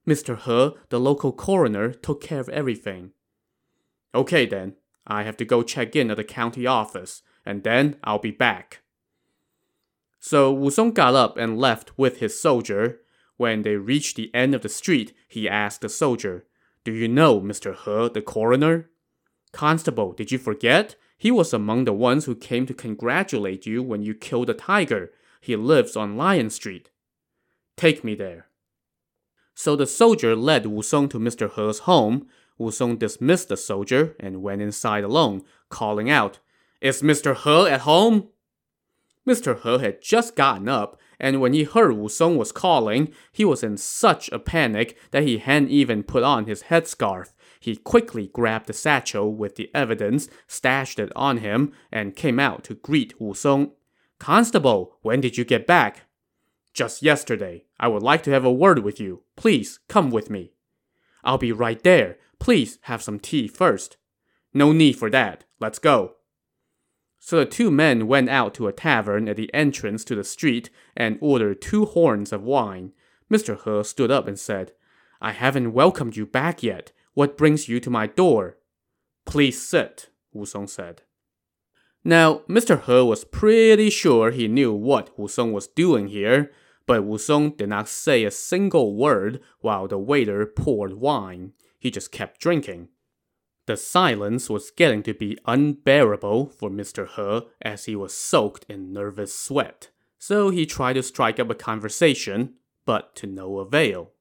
Mr. 0.07 0.37
He, 0.37 0.79
the 0.89 0.99
local 0.99 1.33
coroner, 1.33 1.93
took 1.93 2.21
care 2.23 2.41
of 2.41 2.49
everything. 2.49 3.13
Okay 4.15 4.47
then, 4.47 4.75
I 5.07 5.23
have 5.23 5.37
to 5.39 5.45
go 5.45 5.63
check 5.63 5.95
in 5.95 6.11
at 6.11 6.17
the 6.17 6.25
county 6.25 6.67
office, 6.67 7.23
and 7.45 7.63
then 7.63 7.97
I'll 8.03 8.19
be 8.19 8.31
back. 8.31 8.83
So 10.19 10.53
Wu 10.53 10.71
Song 10.71 10.93
got 10.93 11.15
up 11.15 11.37
and 11.37 11.59
left 11.59 11.97
with 11.99 12.19
his 12.19 12.41
soldier. 12.41 13.01
When 13.37 13.63
they 13.63 13.77
reached 13.77 14.17
the 14.17 14.31
end 14.35 14.55
of 14.55 14.63
the 14.63 14.69
street, 14.69 15.15
he 15.27 15.49
asked 15.49 15.81
the 15.81 15.89
soldier, 15.89 16.45
Do 16.85 16.93
you 16.93 17.09
know 17.09 17.41
Mr. 17.41 17.75
He, 17.75 18.13
the 18.13 18.21
coroner? 18.21 18.91
Constable, 19.53 20.13
did 20.13 20.31
you 20.31 20.39
forget? 20.39 20.97
He 21.17 21.31
was 21.31 21.53
among 21.53 21.85
the 21.85 21.93
ones 21.93 22.27
who 22.27 22.35
came 22.35 22.67
to 22.67 22.75
congratulate 22.75 23.67
you 23.67 23.83
when 23.83 24.03
you 24.03 24.15
killed 24.15 24.49
the 24.49 24.55
tiger. 24.55 25.11
He 25.41 25.57
lives 25.57 25.97
on 25.97 26.17
Lion 26.17 26.51
Street. 26.51 26.90
Take 27.77 28.05
me 28.05 28.15
there. 28.15 28.47
So 29.55 29.77
the 29.77 29.87
soldier 29.87 30.35
led 30.35 30.67
Wu 30.67 30.83
Song 30.83 31.09
to 31.11 31.19
Mr. 31.19 31.51
He's 31.53 31.81
home. 31.81 32.27
Wu 32.59 32.71
Song 32.71 32.97
dismissed 32.97 33.49
the 33.49 33.57
soldier 33.57 34.17
and 34.19 34.43
went 34.43 34.63
inside 34.63 35.05
alone, 35.05 35.43
calling 35.69 36.11
out, 36.11 36.39
Is 36.81 37.03
Mr. 37.03 37.37
He 37.37 37.71
at 37.71 37.83
home? 37.83 38.29
Mr. 39.27 39.61
He 39.61 39.85
had 39.85 40.03
just 40.03 40.35
gotten 40.35 40.69
up, 40.69 40.99
and 41.19 41.41
when 41.41 41.53
he 41.53 41.65
heard 41.65 41.93
Wu 41.93 42.09
Song 42.09 42.37
was 42.37 42.53
calling, 42.53 43.13
he 43.33 43.45
was 43.45 43.63
in 43.63 43.77
such 43.77 44.31
a 44.31 44.39
panic 44.39 44.99
that 45.11 45.25
he 45.25 45.39
hadn't 45.39 45.71
even 45.71 46.03
put 46.03 46.23
on 46.23 46.47
his 46.47 46.65
headscarf. 46.65 47.33
He 47.61 47.77
quickly 47.77 48.29
grabbed 48.29 48.67
the 48.67 48.73
satchel 48.73 49.35
with 49.35 49.57
the 49.57 49.71
evidence, 49.75 50.29
stashed 50.47 50.99
it 50.99 51.13
on 51.15 51.37
him, 51.39 51.73
and 51.93 52.17
came 52.17 52.41
out 52.41 52.65
to 52.65 52.75
greet 52.75 53.21
Wu 53.21 53.35
Song. 53.35 53.73
Constable, 54.19 54.97
when 55.03 55.21
did 55.21 55.37
you 55.37 55.45
get 55.45 55.67
back? 55.67 56.07
Just 56.73 57.03
yesterday. 57.03 57.65
I 57.79 57.89
would 57.89 58.03
like 58.03 58.23
to 58.25 58.31
have 58.31 58.45
a 58.45 58.53
word 58.53 58.81
with 58.81 59.01
you. 59.01 59.23
Please 59.37 59.81
come 59.89 60.11
with 60.11 60.31
me. 60.31 60.53
I'll 61.25 61.39
be 61.39 61.53
right 61.53 61.83
there. 61.83 62.19
Please 62.39 62.79
have 62.83 63.03
some 63.03 63.19
tea 63.21 63.49
first. 63.49 63.97
No 64.55 64.73
need 64.73 64.97
for 64.97 65.11
that. 65.11 65.45
Let's 65.61 65.79
go. 65.79 66.17
So 67.19 67.39
the 67.39 67.47
two 67.47 67.71
men 67.71 68.07
went 68.07 68.31
out 68.31 68.55
to 68.55 68.67
a 68.67 68.73
tavern 68.73 69.29
at 69.29 69.37
the 69.37 69.53
entrance 69.53 70.05
to 70.05 70.15
the 70.15 70.25
street 70.25 70.71
and 70.97 71.19
ordered 71.21 71.61
two 71.61 71.85
horns 71.85 72.33
of 72.33 72.43
wine. 72.43 72.93
Mr. 73.31 73.63
He 73.63 73.85
stood 73.85 74.11
up 74.11 74.27
and 74.27 74.39
said, 74.39 74.73
I 75.21 75.33
haven't 75.33 75.75
welcomed 75.75 76.17
you 76.17 76.25
back 76.25 76.63
yet. 76.63 76.93
What 77.13 77.37
brings 77.37 77.69
you 77.69 77.79
to 77.81 77.91
my 77.91 78.07
door? 78.07 78.57
Please 79.27 79.61
sit, 79.61 80.09
Wu 80.33 80.47
Song 80.47 80.67
said. 80.67 81.03
Now, 82.03 82.43
Mr. 82.49 82.83
He 82.85 83.07
was 83.07 83.25
pretty 83.25 83.91
sure 83.91 84.31
he 84.31 84.49
knew 84.49 84.73
what 84.73 85.19
Wu 85.19 85.29
Song 85.29 85.53
was 85.53 85.67
doing 85.67 86.09
here, 86.09 86.51
but 86.87 87.05
Wu 87.05 87.19
Song 87.19 87.51
did 87.51 87.69
not 87.69 87.89
say 87.89 88.25
a 88.25 88.31
single 88.31 88.95
word 88.95 89.41
while 89.61 89.87
the 89.87 89.99
waiter 89.99 90.47
poured 90.47 90.95
wine. 90.95 91.53
He 91.79 91.91
just 91.91 92.11
kept 92.11 92.41
drinking. 92.41 92.89
The 93.67 93.77
silence 93.77 94.49
was 94.49 94.71
getting 94.71 95.03
to 95.05 95.15
be 95.15 95.39
unbearable 95.47 96.49
for 96.49 96.71
Mr. 96.71 97.07
He 97.07 97.49
as 97.63 97.85
he 97.85 97.95
was 97.95 98.15
soaked 98.15 98.65
in 98.69 98.93
nervous 98.93 99.39
sweat, 99.39 99.91
so 100.19 100.51
he 100.51 100.67
tried 100.67 100.95
to 100.95 101.03
strike 101.03 101.39
up 101.39 101.51
a 101.51 101.55
conversation, 101.55 102.55
but 102.87 103.15
to 103.17 103.27
no 103.27 103.59
avail. 103.59 104.13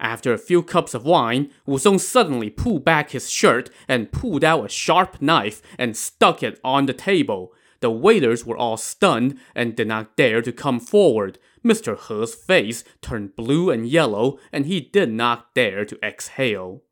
After 0.00 0.32
a 0.32 0.38
few 0.38 0.62
cups 0.62 0.94
of 0.94 1.04
wine, 1.04 1.50
Wu 1.66 1.78
Song 1.78 1.98
suddenly 1.98 2.50
pulled 2.50 2.84
back 2.84 3.10
his 3.10 3.30
shirt 3.30 3.68
and 3.88 4.12
pulled 4.12 4.44
out 4.44 4.64
a 4.64 4.68
sharp 4.68 5.20
knife 5.20 5.60
and 5.76 5.96
stuck 5.96 6.42
it 6.42 6.60
on 6.62 6.86
the 6.86 6.92
table. 6.92 7.52
The 7.80 7.90
waiters 7.90 8.46
were 8.46 8.56
all 8.56 8.76
stunned 8.76 9.38
and 9.54 9.76
did 9.76 9.88
not 9.88 10.16
dare 10.16 10.42
to 10.42 10.52
come 10.52 10.78
forward. 10.78 11.38
Mr. 11.64 11.98
He's 11.98 12.34
face 12.34 12.84
turned 13.02 13.34
blue 13.34 13.70
and 13.70 13.88
yellow, 13.88 14.38
and 14.52 14.66
he 14.66 14.80
did 14.80 15.10
not 15.10 15.52
dare 15.54 15.84
to 15.84 15.98
exhale. 16.04 16.82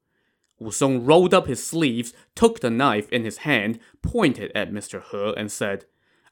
Wu 0.59 0.73
Song 0.73 1.05
rolled 1.05 1.35
up 1.35 1.47
his 1.47 1.65
sleeves, 1.65 2.13
took 2.35 2.61
the 2.61 2.71
knife 2.71 3.09
in 3.13 3.25
his 3.25 3.39
hand, 3.39 3.79
pointed 4.03 4.51
at 4.55 4.73
Mr. 4.73 5.03
He, 5.03 5.35
and 5.39 5.53
said, 5.53 5.85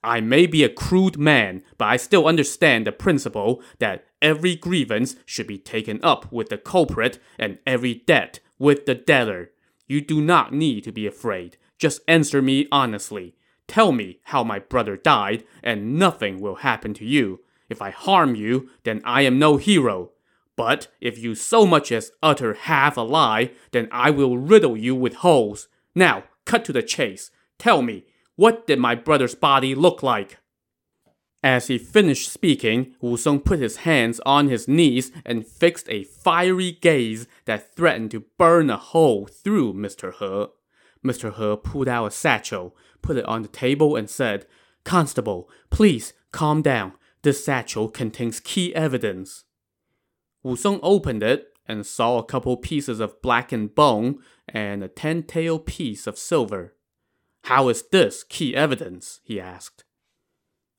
I 0.04 0.20
may 0.20 0.46
be 0.46 0.62
a 0.62 0.68
crude 0.68 1.18
man, 1.18 1.62
but 1.78 1.86
I 1.86 1.96
still 1.96 2.28
understand 2.28 2.86
the 2.86 2.92
principle 2.92 3.62
that 3.78 4.04
every 4.20 4.54
grievance 4.54 5.16
should 5.24 5.46
be 5.46 5.58
taken 5.58 5.98
up 6.02 6.30
with 6.30 6.50
the 6.50 6.58
culprit 6.58 7.18
and 7.38 7.58
every 7.66 7.94
debt 7.94 8.40
with 8.58 8.86
the 8.86 8.94
debtor. 8.94 9.52
You 9.86 10.00
do 10.00 10.20
not 10.20 10.52
need 10.52 10.84
to 10.84 10.92
be 10.92 11.06
afraid. 11.06 11.56
Just 11.78 12.02
answer 12.06 12.40
me 12.40 12.68
honestly. 12.70 13.34
Tell 13.66 13.92
me 13.92 14.20
how 14.24 14.44
my 14.44 14.58
brother 14.58 14.96
died, 14.96 15.44
and 15.62 15.98
nothing 15.98 16.40
will 16.40 16.56
happen 16.56 16.94
to 16.94 17.04
you. 17.04 17.40
If 17.68 17.80
I 17.80 17.90
harm 17.90 18.34
you, 18.34 18.68
then 18.84 19.00
I 19.04 19.22
am 19.22 19.38
no 19.38 19.56
hero. 19.56 20.10
But 20.56 20.88
if 21.00 21.18
you 21.18 21.34
so 21.34 21.66
much 21.66 21.90
as 21.90 22.12
utter 22.22 22.54
half 22.54 22.96
a 22.96 23.00
lie, 23.00 23.52
then 23.72 23.88
I 23.90 24.10
will 24.10 24.38
riddle 24.38 24.76
you 24.76 24.94
with 24.94 25.14
holes. 25.14 25.68
Now, 25.94 26.24
cut 26.44 26.64
to 26.66 26.72
the 26.72 26.82
chase. 26.82 27.30
Tell 27.58 27.82
me, 27.82 28.04
what 28.36 28.66
did 28.66 28.78
my 28.78 28.94
brother's 28.94 29.34
body 29.34 29.74
look 29.74 30.02
like? 30.02 30.38
As 31.42 31.66
he 31.66 31.76
finished 31.76 32.32
speaking, 32.32 32.94
Wu 33.02 33.18
Song 33.18 33.38
put 33.38 33.58
his 33.58 33.76
hands 33.78 34.18
on 34.24 34.48
his 34.48 34.66
knees 34.66 35.12
and 35.26 35.46
fixed 35.46 35.88
a 35.90 36.04
fiery 36.04 36.72
gaze 36.72 37.26
that 37.44 37.76
threatened 37.76 38.12
to 38.12 38.24
burn 38.38 38.70
a 38.70 38.78
hole 38.78 39.26
through 39.26 39.74
Mr. 39.74 40.12
He. 40.14 40.46
Mr. 41.06 41.34
He 41.34 41.68
pulled 41.68 41.86
out 41.86 42.06
a 42.06 42.10
satchel, 42.10 42.74
put 43.02 43.18
it 43.18 43.26
on 43.26 43.42
the 43.42 43.48
table, 43.48 43.94
and 43.94 44.08
said, 44.08 44.46
Constable, 44.84 45.50
please 45.68 46.14
calm 46.32 46.62
down. 46.62 46.94
This 47.20 47.44
satchel 47.44 47.88
contains 47.88 48.40
key 48.40 48.74
evidence. 48.74 49.44
Wu 50.42 50.56
Song 50.56 50.80
opened 50.82 51.22
it 51.22 51.48
and 51.66 51.84
saw 51.84 52.16
a 52.16 52.24
couple 52.24 52.56
pieces 52.56 53.00
of 53.00 53.20
blackened 53.20 53.74
bone 53.74 54.18
and 54.48 54.82
a 54.82 54.88
ten-tael 54.88 55.58
piece 55.58 56.06
of 56.06 56.18
silver. 56.18 56.74
How 57.44 57.68
is 57.68 57.82
this 57.92 58.24
key 58.24 58.56
evidence? 58.56 59.20
he 59.22 59.38
asked. 59.38 59.84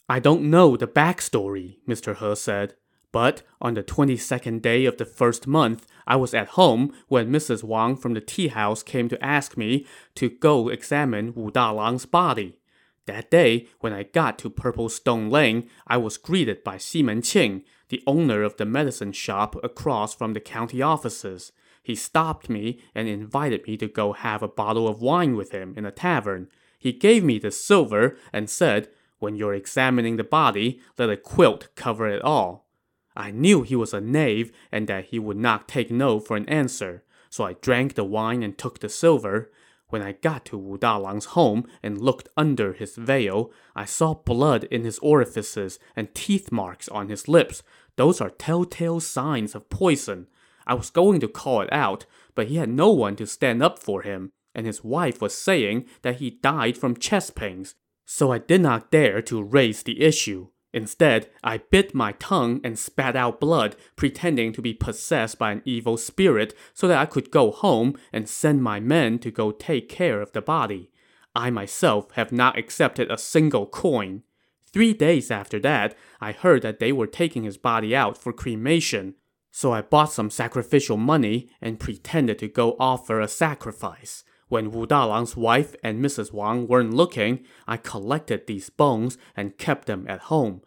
I 0.09 0.19
don't 0.19 0.49
know 0.49 0.75
the 0.75 0.87
backstory, 0.87 1.77
Mr. 1.87 2.17
He 2.17 2.35
said, 2.35 2.73
but 3.11 3.43
on 3.61 3.75
the 3.75 3.83
22nd 3.83 4.63
day 4.63 4.85
of 4.85 4.97
the 4.97 5.05
first 5.05 5.45
month, 5.45 5.85
I 6.07 6.15
was 6.15 6.33
at 6.33 6.49
home 6.49 6.91
when 7.07 7.31
Mrs. 7.31 7.63
Wang 7.63 7.95
from 7.95 8.15
the 8.15 8.21
tea 8.21 8.47
house 8.47 8.81
came 8.81 9.09
to 9.09 9.23
ask 9.23 9.55
me 9.55 9.85
to 10.15 10.29
go 10.29 10.69
examine 10.69 11.35
Wu 11.35 11.51
Dalang's 11.51 12.07
body. 12.07 12.57
That 13.05 13.29
day, 13.29 13.67
when 13.81 13.93
I 13.93 14.01
got 14.01 14.39
to 14.39 14.49
Purple 14.49 14.89
Stone 14.89 15.29
Lane, 15.29 15.69
I 15.85 15.97
was 15.97 16.17
greeted 16.17 16.63
by 16.63 16.77
Ximen 16.77 17.21
Qing, 17.21 17.63
the 17.89 18.03
owner 18.07 18.41
of 18.41 18.57
the 18.57 18.65
medicine 18.65 19.11
shop 19.11 19.55
across 19.63 20.15
from 20.15 20.33
the 20.33 20.39
county 20.39 20.81
offices. 20.81 21.51
He 21.85 21.93
stopped 21.93 22.49
me 22.49 22.79
and 22.95 23.07
invited 23.07 23.67
me 23.67 23.77
to 23.77 23.87
go 23.87 24.13
have 24.13 24.41
a 24.41 24.47
bottle 24.47 24.87
of 24.87 25.03
wine 25.03 25.35
with 25.35 25.51
him 25.51 25.75
in 25.77 25.85
a 25.85 25.91
tavern. 25.91 26.47
He 26.79 26.91
gave 26.91 27.23
me 27.23 27.37
the 27.37 27.51
silver 27.51 28.17
and 28.33 28.49
said, 28.49 28.89
When 29.19 29.35
you're 29.35 29.53
examining 29.53 30.17
the 30.17 30.23
body, 30.23 30.81
let 30.97 31.11
a 31.11 31.15
quilt 31.15 31.67
cover 31.75 32.07
it 32.07 32.23
all. 32.23 32.67
I 33.15 33.29
knew 33.29 33.61
he 33.61 33.75
was 33.75 33.93
a 33.93 34.01
knave 34.01 34.51
and 34.71 34.87
that 34.87 35.05
he 35.05 35.19
would 35.19 35.37
not 35.37 35.67
take 35.67 35.91
no 35.91 36.19
for 36.19 36.35
an 36.35 36.49
answer, 36.49 37.03
so 37.29 37.43
I 37.43 37.53
drank 37.53 37.93
the 37.93 38.03
wine 38.03 38.41
and 38.41 38.57
took 38.57 38.79
the 38.79 38.89
silver. 38.89 39.51
When 39.89 40.01
I 40.01 40.13
got 40.13 40.43
to 40.45 40.57
Wu 40.57 40.79
Dalang's 40.79 41.25
home 41.37 41.67
and 41.83 42.01
looked 42.01 42.29
under 42.35 42.73
his 42.73 42.95
veil, 42.95 43.51
I 43.75 43.85
saw 43.85 44.15
blood 44.15 44.63
in 44.71 44.85
his 44.85 44.97
orifices 45.03 45.77
and 45.95 46.15
teeth 46.15 46.51
marks 46.51 46.89
on 46.89 47.09
his 47.09 47.27
lips. 47.27 47.61
Those 47.95 48.21
are 48.21 48.31
telltale 48.31 49.01
signs 49.01 49.53
of 49.53 49.69
poison. 49.69 50.25
I 50.67 50.73
was 50.73 50.89
going 50.89 51.19
to 51.21 51.27
call 51.27 51.61
it 51.61 51.71
out, 51.71 52.05
but 52.33 52.47
he 52.47 52.55
had 52.55 52.69
no 52.69 52.91
one 52.91 53.15
to 53.17 53.27
stand 53.27 53.61
up 53.61 53.79
for 53.79 54.01
him, 54.01 54.31
and 54.53 54.65
his 54.65 54.83
wife 54.83 55.21
was 55.21 55.37
saying 55.37 55.85
that 56.01 56.17
he 56.17 56.29
died 56.29 56.77
from 56.77 56.97
chest 56.97 57.35
pains. 57.35 57.75
So 58.05 58.31
I 58.31 58.37
did 58.37 58.61
not 58.61 58.91
dare 58.91 59.21
to 59.23 59.43
raise 59.43 59.83
the 59.83 60.01
issue. 60.01 60.49
Instead, 60.73 61.29
I 61.41 61.59
bit 61.59 61.95
my 61.95 62.11
tongue 62.13 62.59
and 62.61 62.77
spat 62.77 63.15
out 63.15 63.39
blood, 63.39 63.77
pretending 63.95 64.51
to 64.53 64.61
be 64.61 64.73
possessed 64.73 65.39
by 65.39 65.53
an 65.53 65.61
evil 65.63 65.95
spirit 65.95 66.53
so 66.73 66.87
that 66.89 66.97
I 66.97 67.05
could 67.05 67.31
go 67.31 67.51
home 67.51 67.97
and 68.11 68.27
send 68.27 68.61
my 68.61 68.81
men 68.81 69.17
to 69.19 69.31
go 69.31 69.51
take 69.51 69.87
care 69.87 70.21
of 70.21 70.33
the 70.33 70.41
body. 70.41 70.91
I 71.33 71.49
myself 71.49 72.11
have 72.11 72.33
not 72.33 72.57
accepted 72.57 73.09
a 73.09 73.17
single 73.17 73.67
coin. 73.67 74.23
Three 74.71 74.93
days 74.93 75.31
after 75.31 75.59
that, 75.59 75.95
I 76.19 76.33
heard 76.33 76.61
that 76.63 76.79
they 76.79 76.91
were 76.91 77.07
taking 77.07 77.43
his 77.43 77.57
body 77.57 77.95
out 77.95 78.17
for 78.17 78.33
cremation. 78.33 79.15
So 79.57 79.71
I 79.71 79.83
bought 79.83 80.11
some 80.11 80.29
sacrificial 80.29 80.97
money 80.97 81.49
and 81.61 81.79
pretended 81.79 82.39
to 82.39 82.49
go 82.49 82.75
offer 82.77 83.21
a 83.21 83.27
sacrifice. 83.29 84.25
When 84.49 84.69
Wu 84.69 84.85
Dalang's 84.85 85.37
wife 85.37 85.77
and 85.81 86.03
Mrs. 86.03 86.33
Wang 86.33 86.67
weren't 86.67 86.93
looking, 86.93 87.45
I 87.65 87.77
collected 87.77 88.47
these 88.47 88.69
bones 88.69 89.17
and 89.33 89.57
kept 89.57 89.87
them 89.87 90.07
at 90.09 90.23
home. 90.23 90.61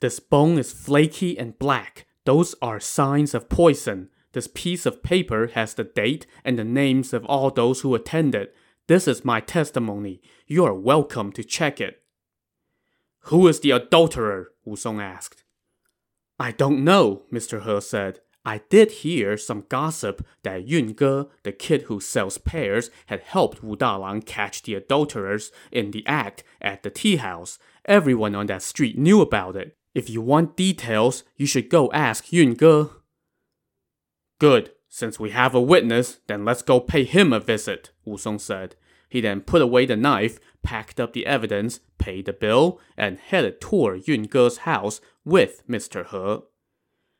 This 0.00 0.18
bone 0.18 0.58
is 0.58 0.72
flaky 0.72 1.38
and 1.38 1.56
black. 1.60 2.06
Those 2.24 2.56
are 2.60 2.80
signs 2.80 3.34
of 3.34 3.48
poison. 3.48 4.08
This 4.32 4.48
piece 4.52 4.84
of 4.84 5.04
paper 5.04 5.46
has 5.54 5.74
the 5.74 5.84
date 5.84 6.26
and 6.44 6.58
the 6.58 6.64
names 6.64 7.12
of 7.12 7.24
all 7.26 7.52
those 7.52 7.82
who 7.82 7.94
attended. 7.94 8.48
This 8.88 9.06
is 9.06 9.24
my 9.24 9.38
testimony. 9.38 10.20
You 10.48 10.64
are 10.64 10.74
welcome 10.74 11.30
to 11.34 11.44
check 11.44 11.80
it. 11.80 12.02
Who 13.26 13.46
is 13.46 13.60
the 13.60 13.70
adulterer? 13.70 14.48
Wu 14.64 14.74
Song 14.74 15.00
asked. 15.00 15.44
I 16.36 16.50
don't 16.50 16.82
know, 16.82 17.22
Mr. 17.32 17.62
He 17.62 17.80
said. 17.80 18.18
I 18.44 18.60
did 18.68 18.90
hear 18.90 19.38
some 19.38 19.64
gossip 19.68 20.26
that 20.42 20.68
Yun 20.68 20.94
Ge, 20.94 21.30
the 21.44 21.52
kid 21.52 21.82
who 21.82 21.98
sells 21.98 22.36
pears, 22.36 22.90
had 23.06 23.20
helped 23.20 23.64
Wu 23.64 23.74
Dalang 23.74 24.24
catch 24.24 24.62
the 24.62 24.74
adulterers 24.74 25.50
in 25.72 25.92
the 25.92 26.06
act 26.06 26.44
at 26.60 26.82
the 26.82 26.90
tea 26.90 27.16
house. 27.16 27.58
Everyone 27.86 28.34
on 28.34 28.46
that 28.46 28.62
street 28.62 28.98
knew 28.98 29.22
about 29.22 29.56
it. 29.56 29.76
If 29.94 30.10
you 30.10 30.20
want 30.20 30.56
details, 30.56 31.24
you 31.36 31.46
should 31.46 31.70
go 31.70 31.90
ask 31.92 32.32
Yun 32.32 32.56
Ge. 32.56 32.90
Good. 34.38 34.72
Since 34.88 35.18
we 35.18 35.30
have 35.30 35.54
a 35.54 35.60
witness, 35.60 36.20
then 36.28 36.44
let's 36.44 36.62
go 36.62 36.78
pay 36.78 37.04
him 37.04 37.32
a 37.32 37.40
visit, 37.40 37.90
Wu 38.04 38.16
Song 38.16 38.38
said. 38.38 38.76
He 39.08 39.20
then 39.20 39.40
put 39.40 39.62
away 39.62 39.86
the 39.86 39.96
knife, 39.96 40.38
packed 40.62 41.00
up 41.00 41.14
the 41.14 41.26
evidence, 41.26 41.80
paid 41.98 42.26
the 42.26 42.32
bill, 42.32 42.78
and 42.96 43.18
headed 43.18 43.60
toward 43.60 44.06
Yun 44.06 44.28
Ge's 44.28 44.58
house 44.58 45.00
with 45.24 45.66
Mr. 45.68 46.06
He. 46.06 46.44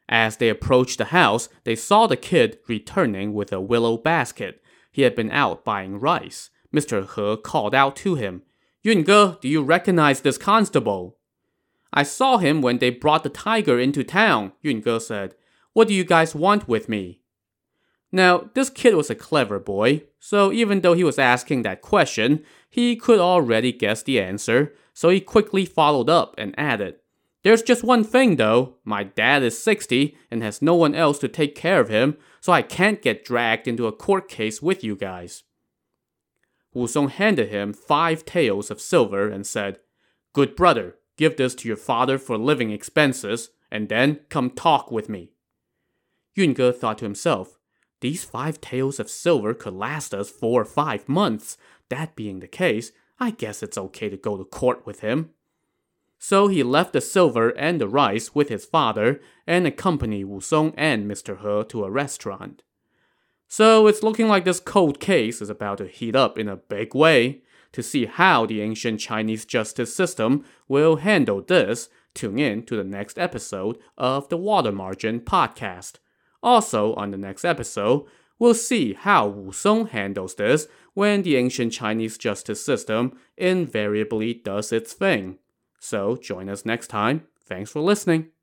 As 0.08 0.36
they 0.36 0.48
approached 0.48 0.98
the 0.98 1.06
house, 1.06 1.48
they 1.64 1.74
saw 1.74 2.06
the 2.06 2.16
kid 2.16 2.58
returning 2.68 3.32
with 3.32 3.52
a 3.52 3.60
willow 3.60 3.96
basket. 3.96 4.62
He 4.92 5.02
had 5.02 5.14
been 5.14 5.30
out 5.30 5.64
buying 5.64 5.98
rice. 5.98 6.50
Mr. 6.74 7.02
He 7.14 7.42
called 7.42 7.74
out 7.74 7.96
to 7.96 8.14
him, 8.14 8.42
Yun 8.82 9.02
Ge, 9.02 9.40
do 9.40 9.48
you 9.48 9.62
recognize 9.62 10.20
this 10.20 10.36
constable? 10.36 11.16
I 11.92 12.02
saw 12.02 12.38
him 12.38 12.60
when 12.60 12.78
they 12.78 12.90
brought 12.90 13.22
the 13.22 13.30
tiger 13.30 13.78
into 13.78 14.04
town, 14.04 14.52
Yun 14.62 14.82
Ge 14.82 15.02
said. 15.02 15.34
What 15.72 15.88
do 15.88 15.94
you 15.94 16.04
guys 16.04 16.34
want 16.34 16.68
with 16.68 16.88
me? 16.88 17.20
Now, 18.12 18.50
this 18.54 18.70
kid 18.70 18.94
was 18.94 19.10
a 19.10 19.14
clever 19.14 19.58
boy, 19.58 20.04
so 20.20 20.52
even 20.52 20.82
though 20.82 20.92
he 20.92 21.02
was 21.02 21.18
asking 21.18 21.62
that 21.62 21.82
question, 21.82 22.44
he 22.68 22.94
could 22.94 23.18
already 23.18 23.72
guess 23.72 24.02
the 24.02 24.20
answer, 24.20 24.74
so 24.92 25.08
he 25.08 25.20
quickly 25.20 25.64
followed 25.64 26.08
up 26.08 26.34
and 26.38 26.54
added, 26.56 26.96
there's 27.44 27.62
just 27.62 27.84
one 27.84 28.02
thing 28.04 28.36
though. 28.36 28.76
My 28.84 29.04
dad 29.04 29.42
is 29.42 29.62
60 29.62 30.16
and 30.30 30.42
has 30.42 30.62
no 30.62 30.74
one 30.74 30.94
else 30.94 31.18
to 31.20 31.28
take 31.28 31.54
care 31.54 31.78
of 31.78 31.90
him, 31.90 32.16
so 32.40 32.52
I 32.52 32.62
can't 32.62 33.02
get 33.02 33.24
dragged 33.24 33.68
into 33.68 33.86
a 33.86 33.92
court 33.92 34.28
case 34.28 34.60
with 34.60 34.82
you 34.82 34.96
guys. 34.96 35.44
Wu 36.72 36.88
Song 36.88 37.08
handed 37.08 37.50
him 37.50 37.72
five 37.72 38.24
taels 38.24 38.70
of 38.70 38.80
silver 38.80 39.28
and 39.28 39.46
said, 39.46 39.78
Good 40.32 40.56
brother, 40.56 40.96
give 41.16 41.36
this 41.36 41.54
to 41.56 41.68
your 41.68 41.76
father 41.76 42.18
for 42.18 42.36
living 42.38 42.70
expenses, 42.70 43.50
and 43.70 43.88
then 43.90 44.20
come 44.30 44.50
talk 44.50 44.90
with 44.90 45.08
me. 45.08 45.30
Yun 46.34 46.54
Ge 46.54 46.74
thought 46.74 46.98
to 46.98 47.04
himself, 47.04 47.58
These 48.00 48.24
five 48.24 48.60
taels 48.60 48.98
of 48.98 49.10
silver 49.10 49.52
could 49.52 49.74
last 49.74 50.14
us 50.14 50.30
four 50.30 50.62
or 50.62 50.64
five 50.64 51.08
months. 51.08 51.58
That 51.90 52.16
being 52.16 52.40
the 52.40 52.48
case, 52.48 52.90
I 53.20 53.30
guess 53.30 53.62
it's 53.62 53.78
okay 53.78 54.08
to 54.08 54.16
go 54.16 54.38
to 54.38 54.44
court 54.44 54.86
with 54.86 55.00
him. 55.00 55.30
So 56.26 56.48
he 56.48 56.62
left 56.62 56.94
the 56.94 57.02
silver 57.02 57.50
and 57.50 57.78
the 57.78 57.86
rice 57.86 58.34
with 58.34 58.48
his 58.48 58.64
father 58.64 59.20
and 59.46 59.66
accompanied 59.66 60.24
Wu 60.24 60.40
Song 60.40 60.72
and 60.74 61.04
Mr. 61.04 61.36
He 61.36 61.68
to 61.68 61.84
a 61.84 61.90
restaurant. 61.90 62.62
So 63.46 63.86
it's 63.86 64.02
looking 64.02 64.26
like 64.26 64.46
this 64.46 64.58
cold 64.58 65.00
case 65.00 65.42
is 65.42 65.50
about 65.50 65.76
to 65.78 65.86
heat 65.86 66.16
up 66.16 66.38
in 66.38 66.48
a 66.48 66.56
big 66.56 66.94
way. 66.94 67.42
To 67.72 67.82
see 67.82 68.06
how 68.06 68.46
the 68.46 68.62
ancient 68.62 69.00
Chinese 69.00 69.44
justice 69.44 69.94
system 69.94 70.46
will 70.66 70.96
handle 70.96 71.42
this, 71.42 71.90
tune 72.14 72.38
in 72.38 72.62
to 72.62 72.76
the 72.76 72.84
next 72.84 73.18
episode 73.18 73.76
of 73.98 74.30
the 74.30 74.38
Water 74.38 74.72
Margin 74.72 75.20
podcast. 75.20 75.96
Also, 76.42 76.94
on 76.94 77.10
the 77.10 77.18
next 77.18 77.44
episode, 77.44 78.06
we'll 78.38 78.54
see 78.54 78.94
how 78.94 79.26
Wu 79.26 79.52
Song 79.52 79.88
handles 79.88 80.36
this 80.36 80.68
when 80.94 81.22
the 81.22 81.36
ancient 81.36 81.74
Chinese 81.74 82.16
justice 82.16 82.64
system 82.64 83.12
invariably 83.36 84.32
does 84.32 84.72
its 84.72 84.94
thing. 84.94 85.36
So 85.84 86.16
join 86.16 86.48
us 86.48 86.64
next 86.64 86.86
time. 86.86 87.26
Thanks 87.46 87.70
for 87.70 87.80
listening. 87.80 88.33